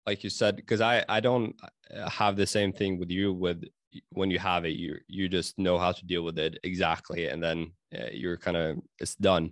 [0.05, 1.55] like you said, because I I don't
[1.95, 3.63] uh, have the same thing with you with
[4.11, 7.41] when you have it, you you just know how to deal with it exactly, and
[7.41, 9.51] then uh, you're kind of it's done.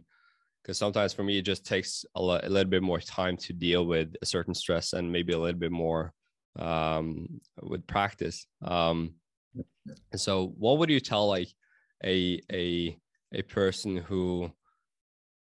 [0.67, 3.53] Because sometimes for me, it just takes a, lo- a little bit more time to
[3.53, 6.12] deal with a certain stress and maybe a little bit more
[6.60, 8.45] um, with practice.
[8.62, 9.13] Um,
[10.13, 11.47] so, what would you tell like
[12.03, 12.97] a a
[13.34, 14.51] a person who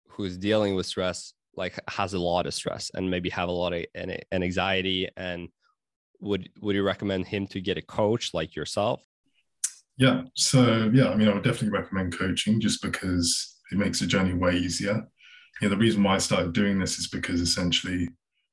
[0.08, 3.72] who's dealing with stress like has a lot of stress and maybe have a lot
[3.72, 5.48] of an anxiety and
[6.20, 9.00] would would you recommend him to get a coach like yourself
[9.96, 14.06] yeah so yeah i mean i would definitely recommend coaching just because it makes the
[14.06, 15.06] journey way easier
[15.60, 18.08] you know, the reason why I started doing this is because essentially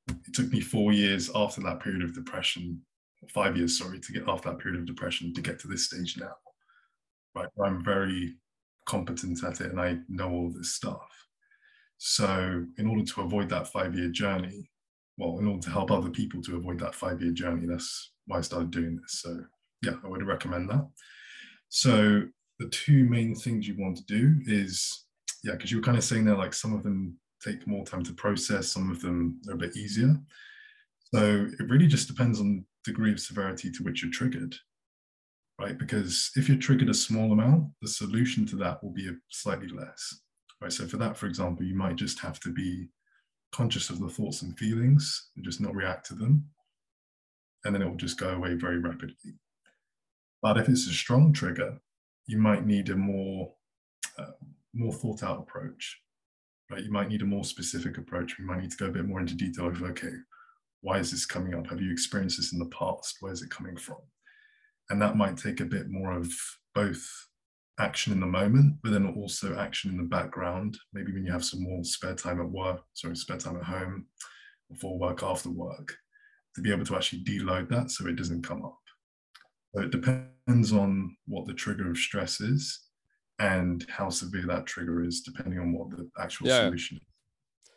[0.09, 2.81] it took me four years after that period of depression,
[3.29, 6.17] five years, sorry, to get after that period of depression to get to this stage
[6.17, 6.33] now.
[7.35, 7.47] Right.
[7.63, 8.35] I'm very
[8.85, 11.07] competent at it and I know all this stuff.
[11.97, 14.69] So, in order to avoid that five year journey,
[15.17, 18.37] well, in order to help other people to avoid that five year journey, that's why
[18.37, 19.19] I started doing this.
[19.21, 19.43] So,
[19.83, 20.87] yeah, I would recommend that.
[21.67, 22.23] So,
[22.57, 25.05] the two main things you want to do is,
[25.43, 28.03] yeah, because you were kind of saying there, like some of them take more time
[28.03, 30.15] to process, some of them are a bit easier.
[31.13, 34.55] So, it really just depends on degree of severity to which you're triggered,
[35.59, 35.77] right?
[35.77, 40.21] Because if you're triggered a small amount, the solution to that will be slightly less.
[40.61, 40.73] Right.
[40.73, 42.89] So for that, for example, you might just have to be
[43.51, 46.45] conscious of the thoughts and feelings and just not react to them.
[47.63, 49.35] And then it will just go away very rapidly.
[50.41, 51.79] But if it's a strong trigger,
[52.27, 53.53] you might need a more
[54.17, 54.31] uh,
[54.73, 55.99] more thought out approach.
[56.69, 56.83] Right.
[56.83, 58.37] You might need a more specific approach.
[58.37, 60.13] We might need to go a bit more into detail of okay,
[60.81, 61.67] why is this coming up?
[61.67, 63.17] Have you experienced this in the past?
[63.21, 63.97] Where is it coming from?
[64.89, 66.31] And that might take a bit more of
[66.75, 67.07] both
[67.79, 70.77] action in the moment, but then also action in the background.
[70.93, 74.05] Maybe when you have some more spare time at work, sorry, spare time at home,
[74.69, 75.95] before work, after work,
[76.55, 78.77] to be able to actually deload that so it doesn't come up.
[79.73, 82.88] So it depends on what the trigger of stress is
[83.39, 86.65] and how severe that trigger is, depending on what the actual yeah.
[86.65, 87.03] solution is.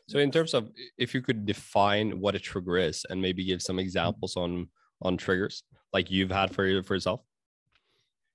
[0.09, 3.63] So, in terms of if you could define what a trigger is and maybe give
[3.63, 4.69] some examples on
[5.01, 7.23] on triggers like you've had for for yourself.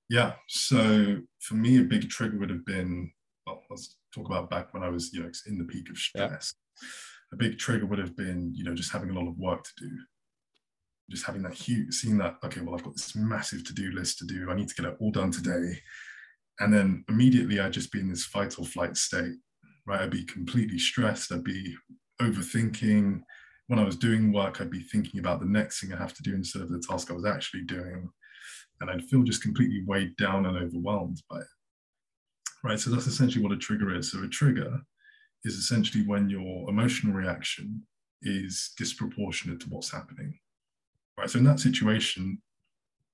[0.10, 0.34] Yeah.
[0.48, 3.12] So for me, a big trigger would have been,
[3.46, 6.54] well, let's talk about back when I was, you know, in the peak of stress.
[6.82, 6.88] Yeah.
[7.34, 9.72] A big trigger would have been, you know, just having a lot of work to
[9.78, 9.92] do.
[11.10, 14.20] Just having that huge, seeing that, okay, well, I've got this massive to do list
[14.20, 14.50] to do.
[14.50, 15.80] I need to get it all done today.
[16.60, 19.36] And then immediately I'd just be in this fight or flight state,
[19.86, 20.02] right?
[20.02, 21.32] I'd be completely stressed.
[21.32, 21.76] I'd be
[22.22, 23.22] overthinking.
[23.68, 26.24] When I was doing work, I'd be thinking about the next thing I have to
[26.24, 28.10] do instead of the task I was actually doing
[28.80, 31.48] and I'd feel just completely weighed down and overwhelmed by it.
[32.64, 32.80] Right.
[32.80, 34.12] So that's essentially what a trigger is.
[34.12, 34.80] So a trigger
[35.44, 37.84] is essentially when your emotional reaction
[38.24, 40.38] is disproportionate to what's happening.
[41.18, 41.30] Right.
[41.30, 42.42] So in that situation,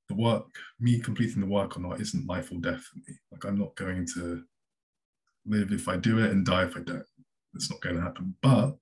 [0.10, 0.46] the work,
[0.80, 3.18] me completing the work or not, isn't life or death for me.
[3.32, 4.44] Like I'm not going to
[5.46, 7.06] live if I do it and die if I don't.
[7.56, 8.36] It's not going to happen.
[8.42, 8.76] But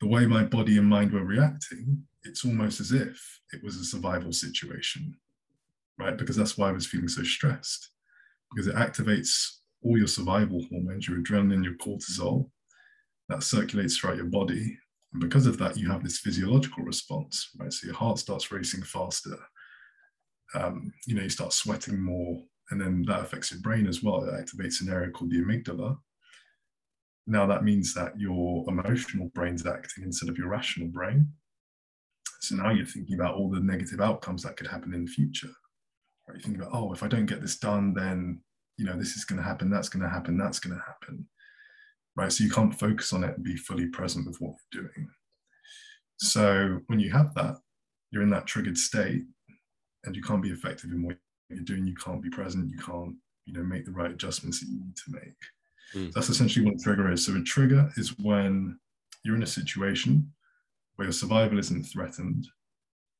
[0.00, 3.84] the way my body and mind were reacting, it's almost as if it was a
[3.84, 5.16] survival situation
[6.00, 6.16] right?
[6.16, 7.90] Because that's why I was feeling so stressed,
[8.50, 12.50] because it activates all your survival hormones, your adrenaline, your cortisol,
[13.28, 14.76] that circulates throughout your body.
[15.12, 17.72] And because of that, you have this physiological response, right?
[17.72, 19.36] So your heart starts racing faster.
[20.54, 24.24] Um, you know, you start sweating more, and then that affects your brain as well.
[24.24, 25.96] It activates an area called the amygdala.
[27.26, 31.28] Now that means that your emotional brain's acting instead of your rational brain.
[32.40, 35.50] So now you're thinking about all the negative outcomes that could happen in the future.
[36.26, 36.38] Right?
[36.38, 38.40] You think about, oh, if I don't get this done, then
[38.78, 41.28] you know this is going to happen, that's going to happen, that's going to happen.
[42.16, 42.32] Right.
[42.32, 45.08] So you can't focus on it and be fully present with what you're doing.
[46.18, 47.56] So when you have that,
[48.10, 49.22] you're in that triggered state
[50.04, 51.16] and you can't be effective in what
[51.48, 51.86] you're doing.
[51.86, 52.70] You can't be present.
[52.70, 53.14] You can't,
[53.46, 55.36] you know, make the right adjustments that you need to make.
[55.94, 56.12] Mm.
[56.12, 57.26] That's essentially what a trigger is.
[57.26, 58.78] So a trigger is when
[59.24, 60.32] you're in a situation
[60.96, 62.46] where your survival isn't threatened,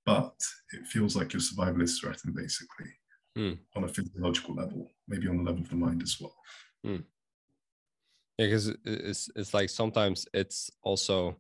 [0.07, 0.35] but
[0.73, 2.87] it feels like your survival is threatened basically
[3.37, 3.59] mm.
[3.77, 6.37] on a physiological level, maybe on the level of the mind as well.
[6.87, 7.05] Mm.
[8.39, 11.37] Yeah, because it's it's like sometimes it's also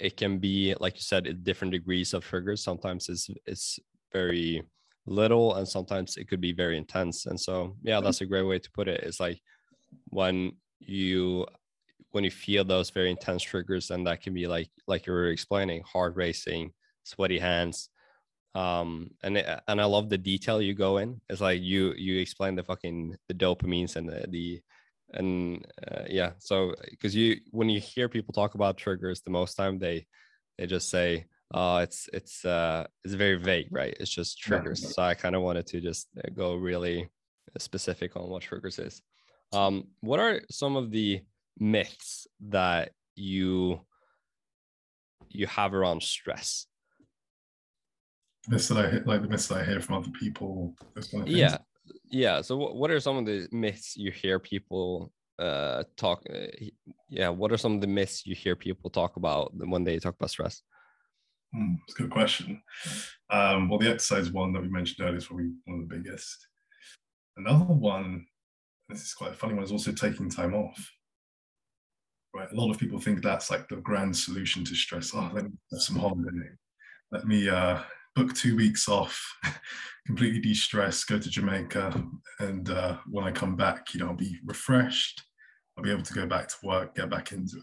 [0.00, 2.64] it can be like you said, it different degrees of triggers.
[2.64, 3.78] Sometimes it's it's
[4.14, 4.62] very
[5.06, 7.26] little, and sometimes it could be very intense.
[7.26, 9.02] And so, yeah, that's a great way to put it.
[9.02, 9.40] It's like
[10.08, 11.46] when you
[12.12, 15.28] when you feel those very intense triggers, and that can be like like you were
[15.28, 16.72] explaining, heart racing,
[17.02, 17.90] sweaty hands,
[18.54, 22.54] um and and i love the detail you go in it's like you you explain
[22.54, 24.60] the fucking the dopamines and the, the
[25.14, 29.54] and uh, yeah so because you when you hear people talk about triggers the most
[29.54, 30.06] time they
[30.56, 34.88] they just say oh it's it's uh it's very vague right it's just triggers yeah.
[34.88, 37.08] so i kind of wanted to just uh, go really
[37.58, 39.02] specific on what triggers is
[39.52, 41.20] um what are some of the
[41.58, 43.80] myths that you
[45.28, 46.66] you have around stress
[48.48, 50.74] myths that I like the myths that I hear from other people.
[51.10, 51.58] Kind of yeah,
[52.10, 52.40] yeah.
[52.40, 56.22] So what what are some of the myths you hear people uh talk?
[56.32, 56.46] Uh,
[57.08, 60.14] yeah, what are some of the myths you hear people talk about when they talk
[60.14, 60.62] about stress?
[61.54, 62.60] Hmm, it's a good question.
[63.30, 66.48] Um, well, the exercise one that we mentioned earlier is probably one of the biggest.
[67.36, 68.26] Another one,
[68.88, 70.90] this is quite a funny one, is also taking time off.
[72.34, 72.50] right?
[72.50, 75.12] A lot of people think that's like the grand solution to stress.
[75.14, 76.50] Oh, let me have some holiday.
[77.12, 77.80] Let me uh,
[78.16, 79.20] book two weeks off,
[80.06, 82.04] completely de-stress, go to Jamaica,
[82.40, 85.22] and uh, when I come back, you know, I'll be refreshed.
[85.76, 87.62] I'll be able to go back to work, get back into it.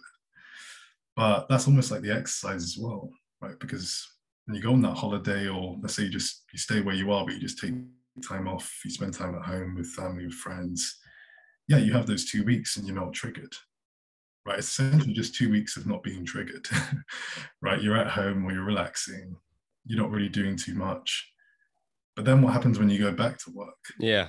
[1.16, 3.10] But that's almost like the exercise as well,
[3.42, 3.60] right?
[3.60, 4.08] Because
[4.46, 7.12] when you go on that holiday, or let's say you just you stay where you
[7.12, 7.74] are, but you just take
[8.28, 11.00] time off, you spend time at home with family, with friends.
[11.68, 13.54] Yeah, you have those two weeks and you're not triggered
[14.46, 14.60] right?
[14.60, 16.68] It's essentially just two weeks of not being triggered,
[17.62, 17.82] right?
[17.82, 19.36] You're at home or you're relaxing,
[19.86, 21.32] you're not really doing too much.
[22.16, 23.78] But then what happens when you go back to work?
[24.00, 24.28] Yeah,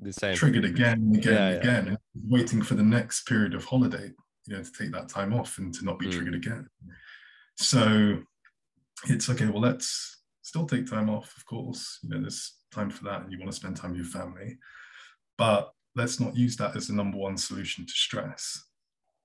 [0.00, 0.36] the same.
[0.36, 1.90] Triggered again and again yeah, and again, yeah.
[1.90, 1.98] and
[2.28, 4.10] waiting for the next period of holiday,
[4.46, 6.12] you know, to take that time off and to not be mm.
[6.12, 6.68] triggered again.
[7.56, 8.18] So
[9.06, 11.98] it's okay, well, let's still take time off, of course.
[12.02, 14.58] You know, there's time for that, and you want to spend time with your family.
[15.38, 18.64] But let's not use that as the number one solution to stress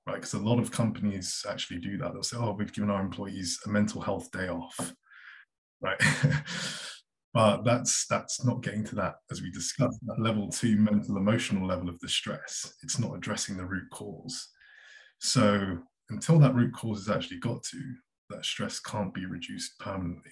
[0.08, 0.16] right?
[0.16, 2.14] Because a lot of companies actually do that.
[2.14, 4.94] They'll say, oh, we've given our employees a mental health day off,
[5.82, 6.02] right?
[7.34, 11.68] but that's that's not getting to that, as we discussed, that level two mental emotional
[11.68, 12.74] level of the stress.
[12.84, 14.48] It's not addressing the root cause.
[15.20, 15.78] So
[16.10, 17.94] until that root cause is actually got to,
[18.30, 20.32] that stress can't be reduced permanently,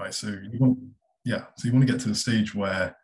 [0.00, 0.14] right?
[0.14, 0.78] So you want,
[1.24, 2.96] yeah, so you want to get to the stage where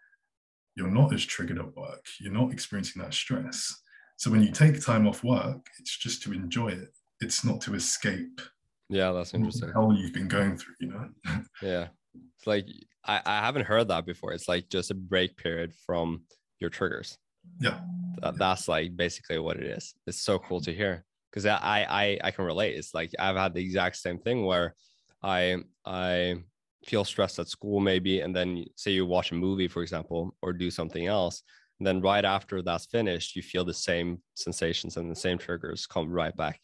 [0.77, 3.83] you're not as triggered at work, you're not experiencing that stress,
[4.19, 6.89] so when you take time off work, it's just to enjoy it.
[7.21, 8.41] It's not to escape.
[8.89, 9.71] Yeah, that's interesting.
[9.73, 11.09] How you've been going through, you know.
[11.63, 12.67] yeah, it's like
[13.05, 14.33] I, I haven't heard that before.
[14.33, 16.23] It's like just a break period from
[16.59, 17.17] your triggers.
[17.61, 17.79] Yeah,
[18.21, 19.95] that, that's like basically what it is.
[20.09, 22.77] It's so cool to hear because I, I I can relate.
[22.77, 24.75] It's like I've had the exact same thing where
[25.23, 26.37] I I
[26.85, 30.53] feel stressed at school maybe, and then say you watch a movie, for example, or
[30.53, 31.43] do something else,
[31.79, 35.87] and then right after that's finished, you feel the same sensations and the same triggers
[35.87, 36.61] come right back.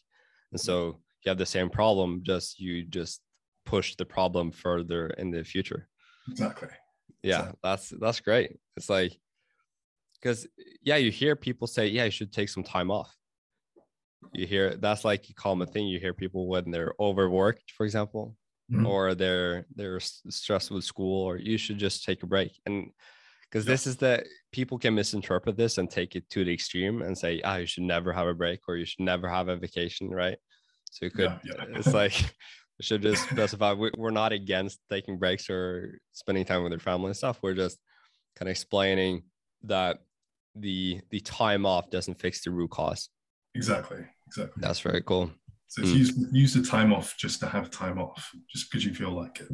[0.51, 0.65] And mm-hmm.
[0.65, 3.21] so you have the same problem, just you just
[3.65, 5.87] push the problem further in the future.
[6.29, 6.69] Exactly.
[7.23, 7.59] Yeah, exactly.
[7.63, 8.57] that's that's great.
[8.77, 9.17] It's like
[10.21, 10.47] because
[10.81, 13.15] yeah, you hear people say, yeah, you should take some time off.
[14.33, 15.87] You hear that's like you a common thing.
[15.87, 18.35] You hear people when they're overworked, for example,
[18.71, 18.85] mm-hmm.
[18.85, 22.59] or they're they're stressed with school, or you should just take a break.
[22.65, 22.91] And
[23.49, 23.73] because yeah.
[23.73, 27.41] this is that people can misinterpret this and take it to the extreme and say,
[27.43, 30.37] ah, you should never have a break or you should never have a vacation, right?
[30.91, 31.77] So you could, yeah, yeah.
[31.77, 32.13] it's like,
[32.77, 37.07] we should just specify we're not against taking breaks or spending time with your family
[37.07, 37.39] and stuff.
[37.41, 37.79] We're just
[38.35, 39.23] kind of explaining
[39.63, 39.99] that
[40.55, 43.09] the the time off doesn't fix the root cause.
[43.55, 44.05] Exactly.
[44.27, 44.61] Exactly.
[44.61, 45.31] That's very cool.
[45.67, 45.95] So mm.
[45.95, 49.39] use use the time off just to have time off, just because you feel like
[49.39, 49.51] it.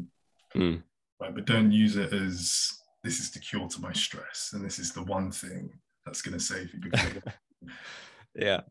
[0.55, 0.83] Mm.
[1.21, 1.33] Right.
[1.33, 4.91] But don't use it as this is the cure to my stress and this is
[4.91, 5.71] the one thing
[6.05, 6.91] that's going to save you
[8.35, 8.61] yeah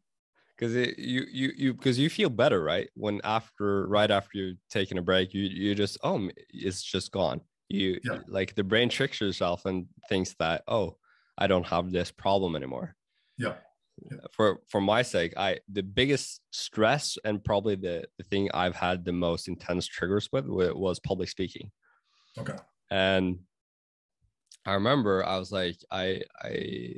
[0.57, 4.99] because you you you because you feel better right when after right after you're taking
[4.99, 8.19] a break you you just oh it's just gone you yeah.
[8.27, 10.97] like the brain tricks yourself and thinks that oh
[11.39, 12.95] i don't have this problem anymore
[13.39, 13.55] yeah.
[14.33, 19.05] For for my sake i the biggest stress and probably the the thing i've had
[19.05, 21.71] the most intense triggers with was public speaking.
[22.39, 22.57] Okay.
[22.91, 23.41] And
[24.67, 26.97] I remember I was like, I, I,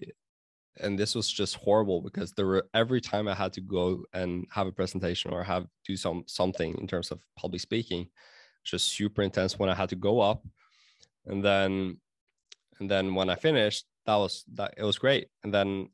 [0.81, 4.47] and this was just horrible because there were every time I had to go and
[4.51, 8.09] have a presentation or have do some something in terms of public speaking,
[8.65, 10.43] just super intense when I had to go up,
[11.27, 11.99] and then,
[12.81, 15.89] and then when I finished, that was that it was great, and then,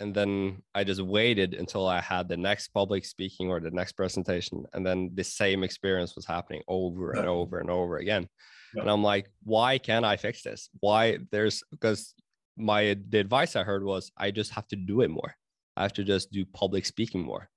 [0.00, 3.92] and then I just waited until I had the next public speaking or the next
[3.92, 8.28] presentation, and then the same experience was happening over and over and over again.
[8.74, 8.82] Yeah.
[8.82, 10.70] and i'm like why can't i fix this?
[10.78, 12.14] Why there's because
[12.56, 15.34] my the advice i heard was i just have to do it more.
[15.76, 17.48] I have to just do public speaking more.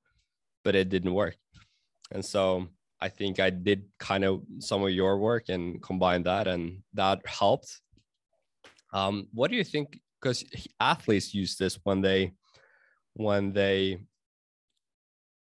[0.64, 1.36] But it didn't work.
[2.12, 2.68] And so
[3.02, 7.20] i think i did kind of some of your work and combine that and that
[7.26, 7.82] helped.
[8.94, 10.46] Um, what do you think because
[10.80, 12.32] athletes use this when they
[13.16, 14.00] when they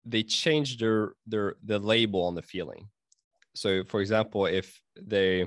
[0.05, 2.87] they change their their the label on the feeling.
[3.55, 5.45] So for example if they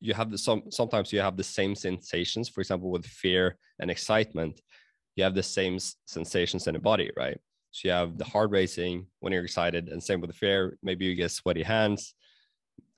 [0.00, 3.90] you have the some sometimes you have the same sensations for example with fear and
[3.90, 4.60] excitement
[5.16, 7.38] you have the same sensations in the body right?
[7.70, 11.06] So you have the heart racing when you're excited and same with the fear maybe
[11.06, 12.14] you get sweaty hands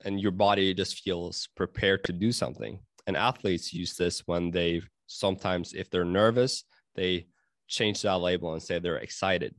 [0.03, 2.79] and your body just feels prepared to do something.
[3.07, 6.63] And athletes use this when they sometimes if they're nervous
[6.95, 7.27] they
[7.67, 9.55] change that label and say they're excited.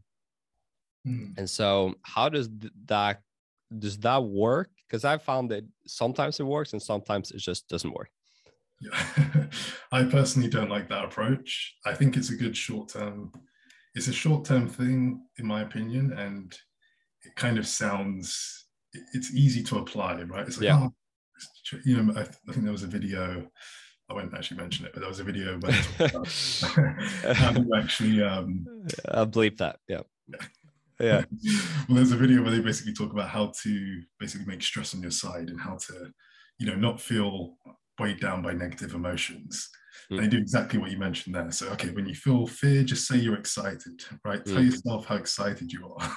[1.07, 1.39] Mm.
[1.39, 2.49] and so how does
[2.87, 3.21] that
[3.79, 4.71] does that work?
[4.87, 8.11] Because i found that sometimes it works and sometimes it just doesn't work.
[8.81, 9.47] Yeah
[9.93, 11.75] i personally don't like that approach.
[11.85, 13.33] I think it's a good short term
[13.97, 16.57] it's a short-term thing in my opinion and
[17.25, 18.67] it kind of sounds
[19.15, 20.47] it's easy to apply right?
[20.47, 20.89] It's like yeah.
[20.89, 23.51] oh, you know I, I, think there was a video
[24.09, 25.73] I won't actually mention it, but there was a video where
[27.35, 28.67] how to actually um
[29.09, 29.79] I'll bleep that.
[29.89, 30.03] Yeah.
[30.29, 30.39] Yeah.
[31.01, 31.25] yeah.
[31.89, 35.03] well, there's a video where they basically talk about how to basically make stress on
[35.03, 36.13] your side and how to,
[36.59, 37.57] you know, not feel
[37.99, 39.69] weighed down by negative emotions.
[40.11, 40.21] Mm.
[40.21, 41.51] They do exactly what you mentioned there.
[41.51, 44.45] So, okay, when you feel fear, just say you're excited, right?
[44.45, 44.55] Mm.
[44.55, 46.17] Tell yourself how excited you are.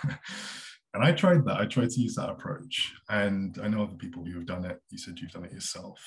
[0.94, 1.60] and I tried that.
[1.60, 2.94] I tried to use that approach.
[3.10, 4.80] And I know other people who have done it.
[4.92, 6.00] You said you've done it yourself.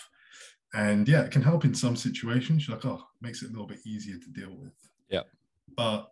[0.74, 2.66] And yeah, it can help in some situations.
[2.66, 4.72] You're like, oh, it makes it a little bit easier to deal with.
[5.10, 5.22] Yeah.
[5.76, 6.10] But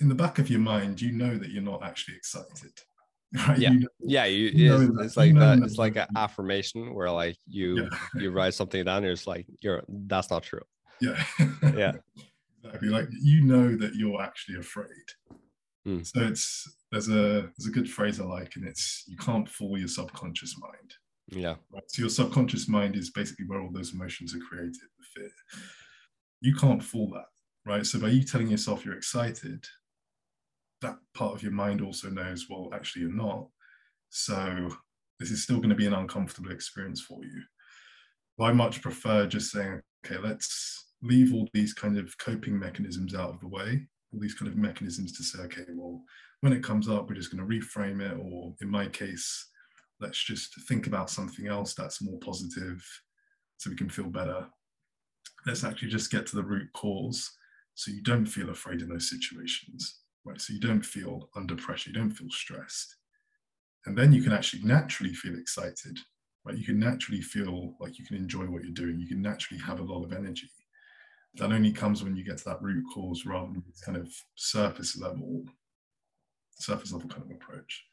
[0.00, 2.72] in the back of your mind, you know that you're not actually excited.
[3.46, 3.58] Right?
[3.58, 4.24] Yeah, you know, yeah.
[4.24, 5.58] You, you it's, it's like that.
[5.58, 8.20] It's like an affirmation where like you yeah.
[8.20, 9.04] you write something down.
[9.04, 10.62] And it's like you're that's not true.
[11.00, 11.24] Yeah,
[11.62, 11.92] yeah.
[12.64, 12.88] exactly.
[12.88, 14.88] Like you know that you're actually afraid.
[15.86, 16.04] Mm.
[16.04, 19.78] So it's there's a there's a good phrase I like, and it's you can't fool
[19.78, 20.94] your subconscious mind.
[21.30, 21.56] Yeah.
[21.72, 21.82] Right?
[21.88, 24.74] So your subconscious mind is basically where all those emotions are created.
[24.74, 25.30] The fear.
[26.40, 27.26] You can't fool that,
[27.64, 27.86] right?
[27.86, 29.64] So by you telling yourself you're excited,
[30.82, 33.46] that part of your mind also knows, well, actually, you're not.
[34.08, 34.70] So
[35.18, 37.42] this is still going to be an uncomfortable experience for you.
[38.40, 43.28] I much prefer just saying, okay, let's leave all these kind of coping mechanisms out
[43.28, 46.02] of the way, all these kind of mechanisms to say, okay, well,
[46.40, 49.49] when it comes up, we're just going to reframe it, or in my case,
[50.00, 52.84] let's just think about something else that's more positive
[53.58, 54.46] so we can feel better.
[55.46, 57.30] Let's actually just get to the root cause
[57.74, 60.40] so you don't feel afraid in those situations right?
[60.40, 62.96] So you don't feel under pressure, you don't feel stressed.
[63.86, 65.98] And then you can actually naturally feel excited,
[66.44, 66.56] right?
[66.56, 69.00] You can naturally feel like you can enjoy what you're doing.
[69.00, 70.50] You can naturally have a lot of energy.
[71.34, 74.98] That only comes when you get to that root cause rather than kind of surface
[74.98, 75.44] level,
[76.58, 77.86] surface level kind of approach.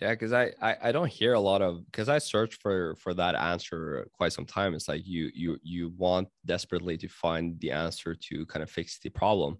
[0.00, 3.12] Yeah, because I, I I don't hear a lot of because I searched for for
[3.14, 4.74] that answer quite some time.
[4.74, 8.98] It's like you you you want desperately to find the answer to kind of fix
[8.98, 9.58] the problem,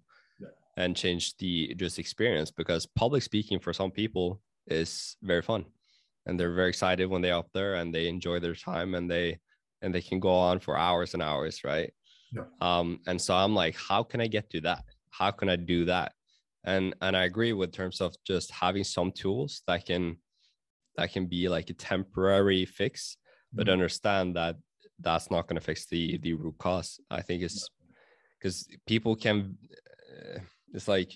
[0.77, 5.65] and change the just experience because public speaking for some people is very fun
[6.25, 9.37] and they're very excited when they're up there and they enjoy their time and they
[9.81, 11.91] and they can go on for hours and hours right
[12.31, 12.43] yeah.
[12.61, 15.85] um and so i'm like how can i get to that how can i do
[15.85, 16.13] that
[16.63, 20.17] and and i agree with terms of just having some tools that can
[20.97, 23.17] that can be like a temporary fix
[23.53, 23.73] but mm-hmm.
[23.73, 24.55] understand that
[25.01, 26.99] that's not going to fix the the root cause.
[27.09, 27.69] I think it's
[28.39, 29.57] because people can
[30.11, 30.39] uh,
[30.73, 31.11] it's like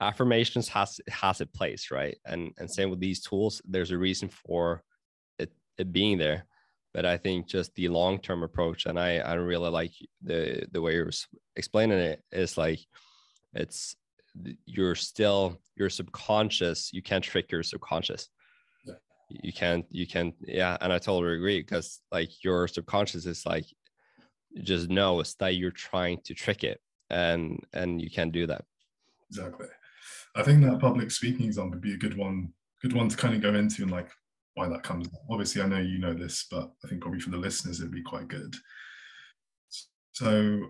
[0.00, 2.16] affirmations has has a place right?
[2.24, 4.82] And and same with these tools there's a reason for
[5.38, 6.46] it, it being there.
[6.92, 9.92] But i think just the long-term approach and i i really like
[10.24, 11.12] the the way you're
[11.54, 12.80] explaining it is like
[13.54, 13.94] it's
[14.64, 18.28] you're still your subconscious you can't trick your subconscious
[18.86, 18.94] yeah.
[19.28, 23.66] you can't you can't yeah and i totally agree because like your subconscious is like
[24.62, 28.64] just knows that you're trying to trick it and and you can't do that
[29.28, 29.66] exactly.
[30.36, 32.52] I think that public speaking example would be a good one,
[32.82, 34.10] good one to kind of go into and like
[34.54, 35.08] why that comes.
[35.30, 38.02] Obviously, I know you know this, but I think probably for the listeners it'd be
[38.02, 38.54] quite good.
[40.12, 40.60] So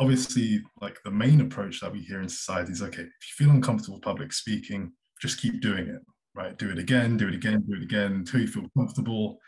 [0.00, 3.50] obviously, like the main approach that we hear in society is okay, if you feel
[3.50, 6.00] uncomfortable public speaking, just keep doing it,
[6.34, 6.56] right?
[6.56, 9.38] Do it again, do it again, do it again until you feel comfortable.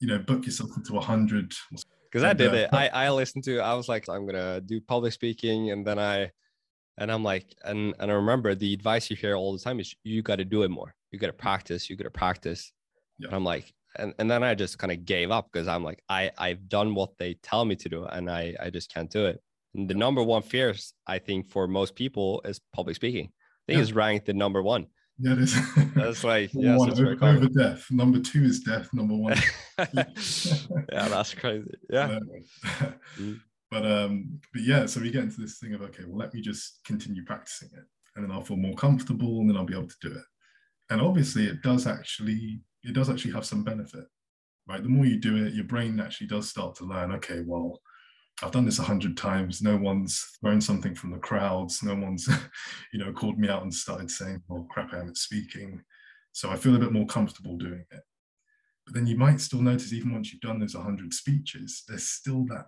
[0.00, 1.52] You know, book yourself into a hundred.
[2.10, 2.70] Because I did uh, it.
[2.72, 3.60] I I listened to.
[3.60, 6.30] I was like, I'm gonna do public speaking, and then I
[6.98, 9.94] and I'm like, and and I remember the advice you hear all the time is
[10.04, 10.94] you got to do it more.
[11.10, 11.90] You got to practice.
[11.90, 12.72] You got to practice.
[13.18, 13.28] Yeah.
[13.28, 16.02] And I'm like, and, and then I just kind of gave up because I'm like,
[16.08, 19.26] I I've done what they tell me to do, and I I just can't do
[19.26, 19.40] it.
[19.74, 23.26] The number one fears I think for most people is public speaking.
[23.26, 23.82] I think yeah.
[23.82, 24.86] it's ranked the number one.
[25.18, 25.56] Yeah, it is.
[25.94, 27.86] That's like yeah, one, over, over, death.
[27.90, 28.88] Number two is death.
[28.92, 29.36] Number one.
[29.78, 31.74] yeah, that's crazy.
[31.90, 32.18] Yeah.
[33.18, 33.40] mm.
[33.70, 36.40] But um, but yeah, so we get into this thing of okay, well, let me
[36.40, 37.84] just continue practicing it,
[38.16, 40.24] and then I'll feel more comfortable, and then I'll be able to do it.
[40.90, 44.04] And obviously, it does actually it does actually have some benefit,
[44.66, 44.82] right?
[44.82, 47.12] The more you do it, your brain actually does start to learn.
[47.12, 47.78] Okay, well,
[48.42, 49.60] I've done this a hundred times.
[49.60, 51.82] No one's thrown something from the crowds.
[51.82, 52.28] No one's,
[52.92, 55.82] you know, called me out and started saying, "Oh crap, I am speaking."
[56.32, 58.00] So I feel a bit more comfortable doing it.
[58.86, 62.44] But then you might still notice, even once you've done those 100 speeches, there's still
[62.46, 62.66] that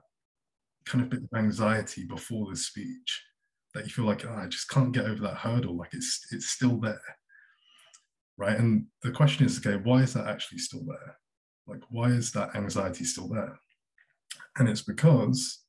[0.85, 3.23] kind of bit of anxiety before the speech
[3.75, 5.77] that you feel like oh, I just can't get over that hurdle.
[5.77, 7.01] Like it's it's still there,
[8.37, 8.59] right?
[8.59, 11.17] And the question is, okay, why is that actually still there?
[11.67, 13.59] Like why is that anxiety still there?
[14.59, 15.62] And it's because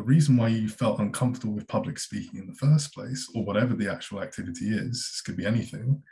[0.00, 3.74] the reason why you felt uncomfortable with public speaking in the first place, or whatever
[3.74, 6.02] the actual activity is, this could be anything,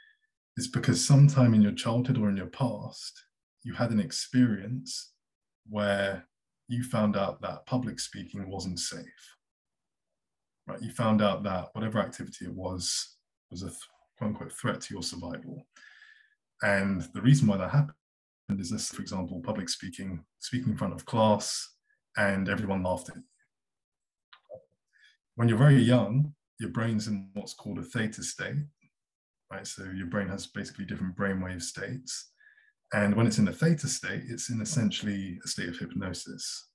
[0.59, 3.24] is because sometime in your childhood or in your past,
[3.62, 5.14] you had an experience
[5.70, 6.26] where
[6.68, 9.36] you found out that public speaking wasn't safe.
[10.66, 10.82] Right?
[10.82, 13.16] You found out that whatever activity it was
[13.51, 13.70] was a
[14.18, 15.66] quote unquote threat to your survival.
[16.61, 17.95] And the reason why that happened
[18.61, 21.70] is this, for example, public speaking, speaking in front of class,
[22.18, 23.22] and everyone laughed at you.
[25.39, 28.66] When you're very young, your brain's in what's called a theta state,
[29.53, 29.64] right?
[29.64, 32.32] So your brain has basically different brainwave states.
[32.93, 36.70] And when it's in a theta state, it's in essentially a state of hypnosis,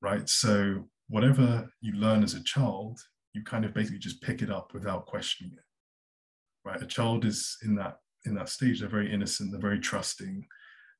[0.00, 0.26] right?
[0.26, 2.98] So whatever you learn as a child,
[3.34, 5.64] you kind of basically just pick it up without questioning it,
[6.66, 6.80] right?
[6.80, 10.46] A child is in that in that stage, they're very innocent, they're very trusting.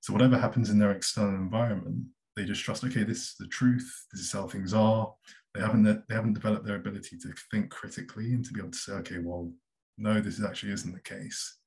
[0.03, 2.05] So whatever happens in their external environment,
[2.37, 2.85] they just trust.
[2.85, 4.07] Okay, this is the truth.
[4.13, 5.13] This is how things are.
[5.55, 8.79] They haven't they haven't developed their ability to think critically and to be able to
[8.79, 9.51] say, okay, well,
[9.99, 11.59] no, this actually isn't the case.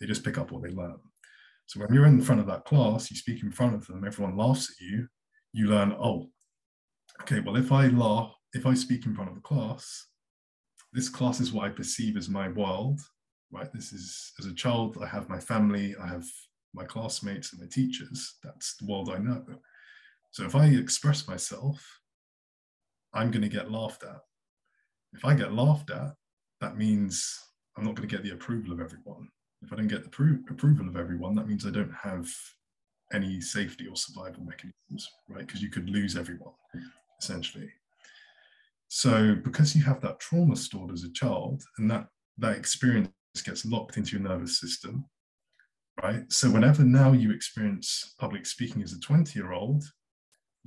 [0.00, 0.98] They just pick up what they learn.
[1.66, 4.36] So when you're in front of that class, you speak in front of them, everyone
[4.36, 5.06] laughs at you,
[5.52, 6.30] you learn, oh,
[7.22, 10.06] okay, well, if I laugh, if I speak in front of the class,
[10.94, 13.00] this class is what I perceive as my world,
[13.52, 13.70] right?
[13.70, 16.24] This is, as a child, I have my family, I have
[16.72, 18.36] my classmates and my teachers.
[18.42, 19.44] That's the world I know.
[20.30, 22.00] So if I express myself,
[23.14, 24.20] I'm going to get laughed at.
[25.12, 26.14] If I get laughed at,
[26.60, 27.38] that means
[27.76, 29.28] I'm not going to get the approval of everyone.
[29.62, 32.28] If I don't get the pro- approval of everyone, that means I don't have
[33.12, 35.46] any safety or survival mechanisms, right?
[35.46, 36.52] Because you could lose everyone,
[37.20, 37.70] essentially.
[38.88, 42.06] So because you have that trauma stored as a child, and that
[42.38, 43.10] that experience
[43.44, 45.04] gets locked into your nervous system,
[46.02, 46.30] right?
[46.32, 49.84] So whenever now you experience public speaking as a 20 year old,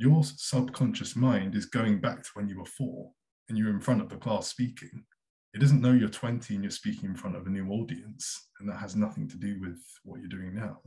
[0.01, 3.11] your subconscious mind is going back to when you were four
[3.47, 5.03] and you're in front of the class speaking
[5.53, 8.69] it doesn't know you're 20 and you're speaking in front of a new audience, and
[8.69, 10.79] that has nothing to do with what you're doing now.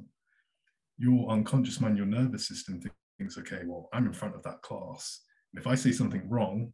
[0.97, 2.81] Your unconscious mind, your nervous system
[3.19, 5.21] thinks, okay, well, I'm in front of that class.
[5.53, 6.73] And if I say something wrong,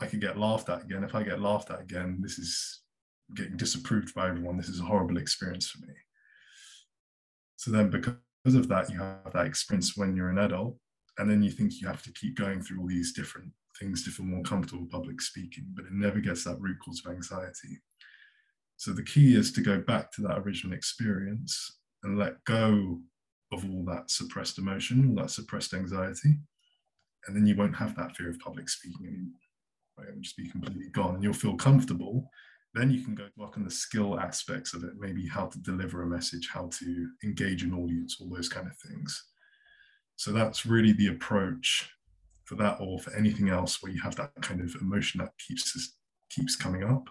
[0.00, 1.02] I could get laughed at again.
[1.02, 2.82] If I get laughed at again, this is
[3.34, 4.56] getting disapproved by everyone.
[4.56, 5.94] This is a horrible experience for me.
[7.56, 8.14] So then, because
[8.54, 10.76] of that, you have that experience when you're an adult,
[11.18, 14.10] and then you think you have to keep going through all these different things to
[14.10, 17.80] feel more comfortable public speaking, but it never gets that root cause of anxiety.
[18.76, 23.00] So the key is to go back to that original experience and let go
[23.52, 26.38] of all that suppressed emotion, all that suppressed anxiety.
[27.26, 29.40] And then you won't have that fear of public speaking anymore.
[29.96, 30.08] Right?
[30.08, 31.14] It'll just be completely gone.
[31.14, 32.28] And you'll feel comfortable.
[32.74, 36.02] Then you can go work on the skill aspects of it, maybe how to deliver
[36.02, 39.24] a message, how to engage an audience, all those kind of things.
[40.16, 41.90] So that's really the approach
[42.44, 45.96] for that or for anything else where you have that kind of emotion that keeps
[46.30, 47.08] keeps coming up.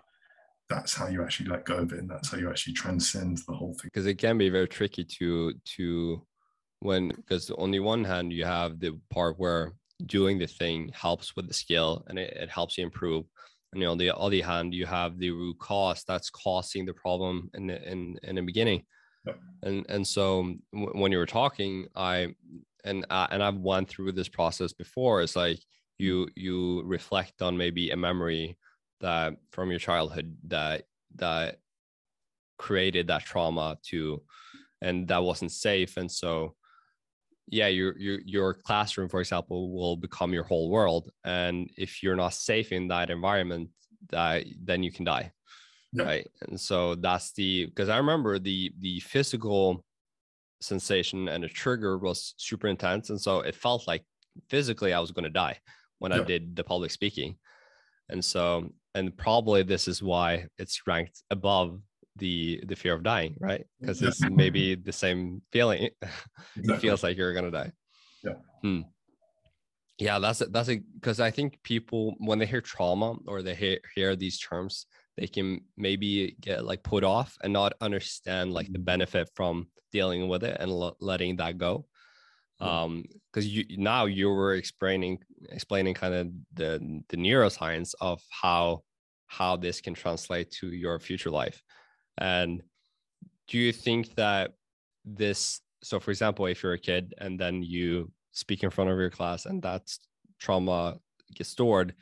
[0.70, 3.54] That's how you actually let go of it and that's how you actually transcend the
[3.54, 3.90] whole thing.
[3.94, 6.26] Because it can be very tricky to to
[6.80, 9.74] when because on the one hand you have the part where
[10.06, 13.26] doing the thing helps with the skill and it, it helps you improve.
[13.74, 17.68] And on the other hand you have the root cause that's causing the problem in
[17.68, 18.84] the in in the beginning.
[19.26, 19.40] Yep.
[19.64, 22.28] and and so w- when you were talking i
[22.84, 25.22] and uh, and I've went through this process before.
[25.22, 25.60] It's like
[25.98, 28.58] you you reflect on maybe a memory
[29.02, 30.84] that from your childhood that
[31.16, 31.60] that
[32.58, 34.22] created that trauma to
[34.82, 36.56] and that wasn't safe and so
[37.48, 42.16] yeah your your your classroom for example will become your whole world and if you're
[42.16, 43.70] not safe in that environment
[44.10, 45.32] that then you can die
[45.92, 46.04] yeah.
[46.04, 49.84] right and so that's the because i remember the the physical
[50.64, 53.10] sensation and the trigger was super intense.
[53.10, 54.04] And so it felt like
[54.50, 55.60] physically I was going to die
[56.00, 56.22] when yeah.
[56.22, 57.36] I did the public speaking.
[58.10, 61.80] And so, and probably this is why it's ranked above
[62.18, 63.66] the the fear of dying, right?
[63.80, 64.10] Because yeah.
[64.10, 65.90] it's maybe the same feeling.
[66.56, 66.76] Exactly.
[66.76, 67.72] it feels like you're gonna die.
[68.24, 68.34] Yeah.
[68.62, 68.82] Hmm.
[69.98, 70.52] Yeah, that's it.
[70.52, 70.84] That's it.
[70.94, 74.86] Because I think people when they hear trauma or they hear, hear these terms,
[75.18, 78.84] they can maybe get like put off and not understand like the mm-hmm.
[78.84, 81.86] benefit from dealing with it and letting that go.
[82.60, 88.84] Um because you now you were explaining explaining kind of the the neuroscience of how
[89.28, 91.62] how this can translate to your future life.
[92.18, 92.62] And
[93.48, 94.54] do you think that
[95.06, 98.98] this so for example if you're a kid and then you speak in front of
[98.98, 100.00] your class and that's
[100.40, 100.98] trauma
[101.36, 101.94] gets stored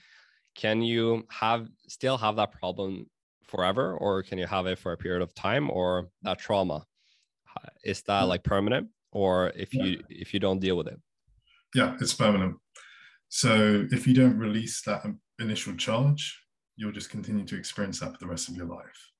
[0.56, 3.10] can you have still have that problem
[3.43, 6.86] forever or can you have it for a period of time or that trauma
[7.58, 8.28] uh, is that mm.
[8.28, 10.99] like permanent or if you if you don't deal with it?
[11.76, 12.56] Yeah it's permanent.
[13.30, 16.38] So if you don't release that um, initial charge,
[16.76, 19.12] you'll just continue to experience that for the rest of your life.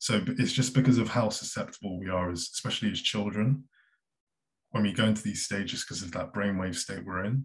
[0.00, 3.64] So it's just because of how susceptible we are, as especially as children,
[4.70, 7.44] when we go into these stages because of that brainwave state we're in,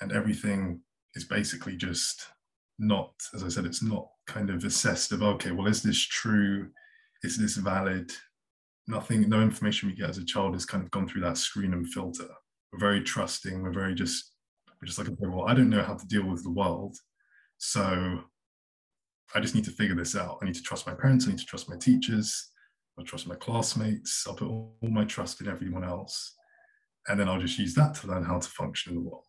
[0.00, 0.80] and everything
[1.14, 2.26] is basically just
[2.78, 6.68] not, as I said, it's not kind of assessed of okay, well, is this true?
[7.22, 8.12] Is this valid?
[8.86, 11.72] Nothing, no information we get as a child has kind of gone through that screen
[11.72, 12.28] and filter.
[12.72, 13.62] We're very trusting.
[13.62, 14.32] We're very just,
[14.68, 16.96] we're just like, okay, well, I don't know how to deal with the world,
[17.58, 18.20] so
[19.34, 20.38] I just need to figure this out.
[20.42, 21.26] I need to trust my parents.
[21.26, 22.50] I need to trust my teachers.
[22.98, 24.24] I trust my classmates.
[24.26, 26.34] I'll put all, all my trust in everyone else.
[27.08, 29.24] And then I'll just use that to learn how to function in the world.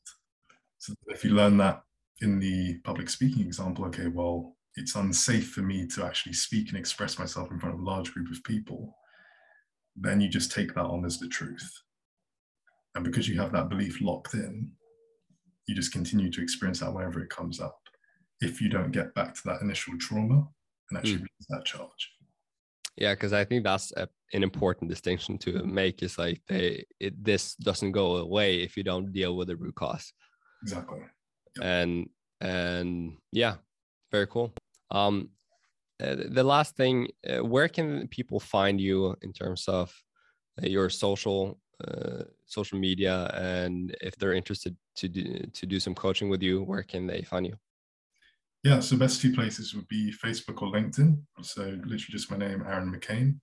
[0.77, 1.83] So if you learn that
[2.21, 6.77] in the public speaking example, okay, well, it's unsafe for me to actually speak and
[6.77, 8.95] express myself in front of a large group of people,
[9.95, 11.81] then you just take that on as the truth.
[12.95, 14.71] And because you have that belief locked in,
[15.67, 17.79] you just continue to experience that whenever it comes up
[18.41, 20.47] if you don't get back to that initial trauma
[20.89, 21.27] and actually mm.
[21.27, 22.11] release that charge.
[22.97, 26.01] Yeah, because I think that's a, an important distinction to make.
[26.01, 29.75] Is like they it, this doesn't go away if you don't deal with the root
[29.75, 30.13] cause.
[30.65, 30.99] Exactly.
[31.57, 31.65] Yep.
[31.65, 32.09] And
[32.41, 33.55] and yeah,
[34.11, 34.51] very cool.
[34.89, 35.29] Um,
[36.03, 39.93] uh, the last thing, uh, where can people find you in terms of
[40.61, 45.93] uh, your social uh, social media, and if they're interested to do to do some
[45.93, 47.55] coaching with you, where can they find you?
[48.63, 51.19] Yeah, so best two places would be Facebook or LinkedIn.
[51.43, 53.39] So literally just my name, Aaron McKane.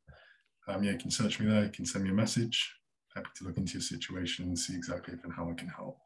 [0.66, 1.62] Um, yeah, you can search me there.
[1.62, 2.74] You can send me a message.
[3.14, 5.98] Happy to look into your situation and see exactly if and how I can help.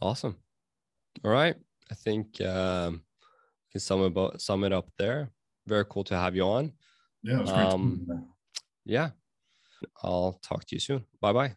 [0.00, 0.36] Awesome.
[1.24, 1.56] All right.
[1.90, 3.02] I think um,
[3.70, 5.30] can sum about sum it up there.
[5.66, 6.72] Very cool to have you on.
[7.22, 8.06] Yeah, um,
[8.84, 9.10] yeah.
[10.02, 11.04] I'll talk to you soon.
[11.20, 11.56] Bye bye.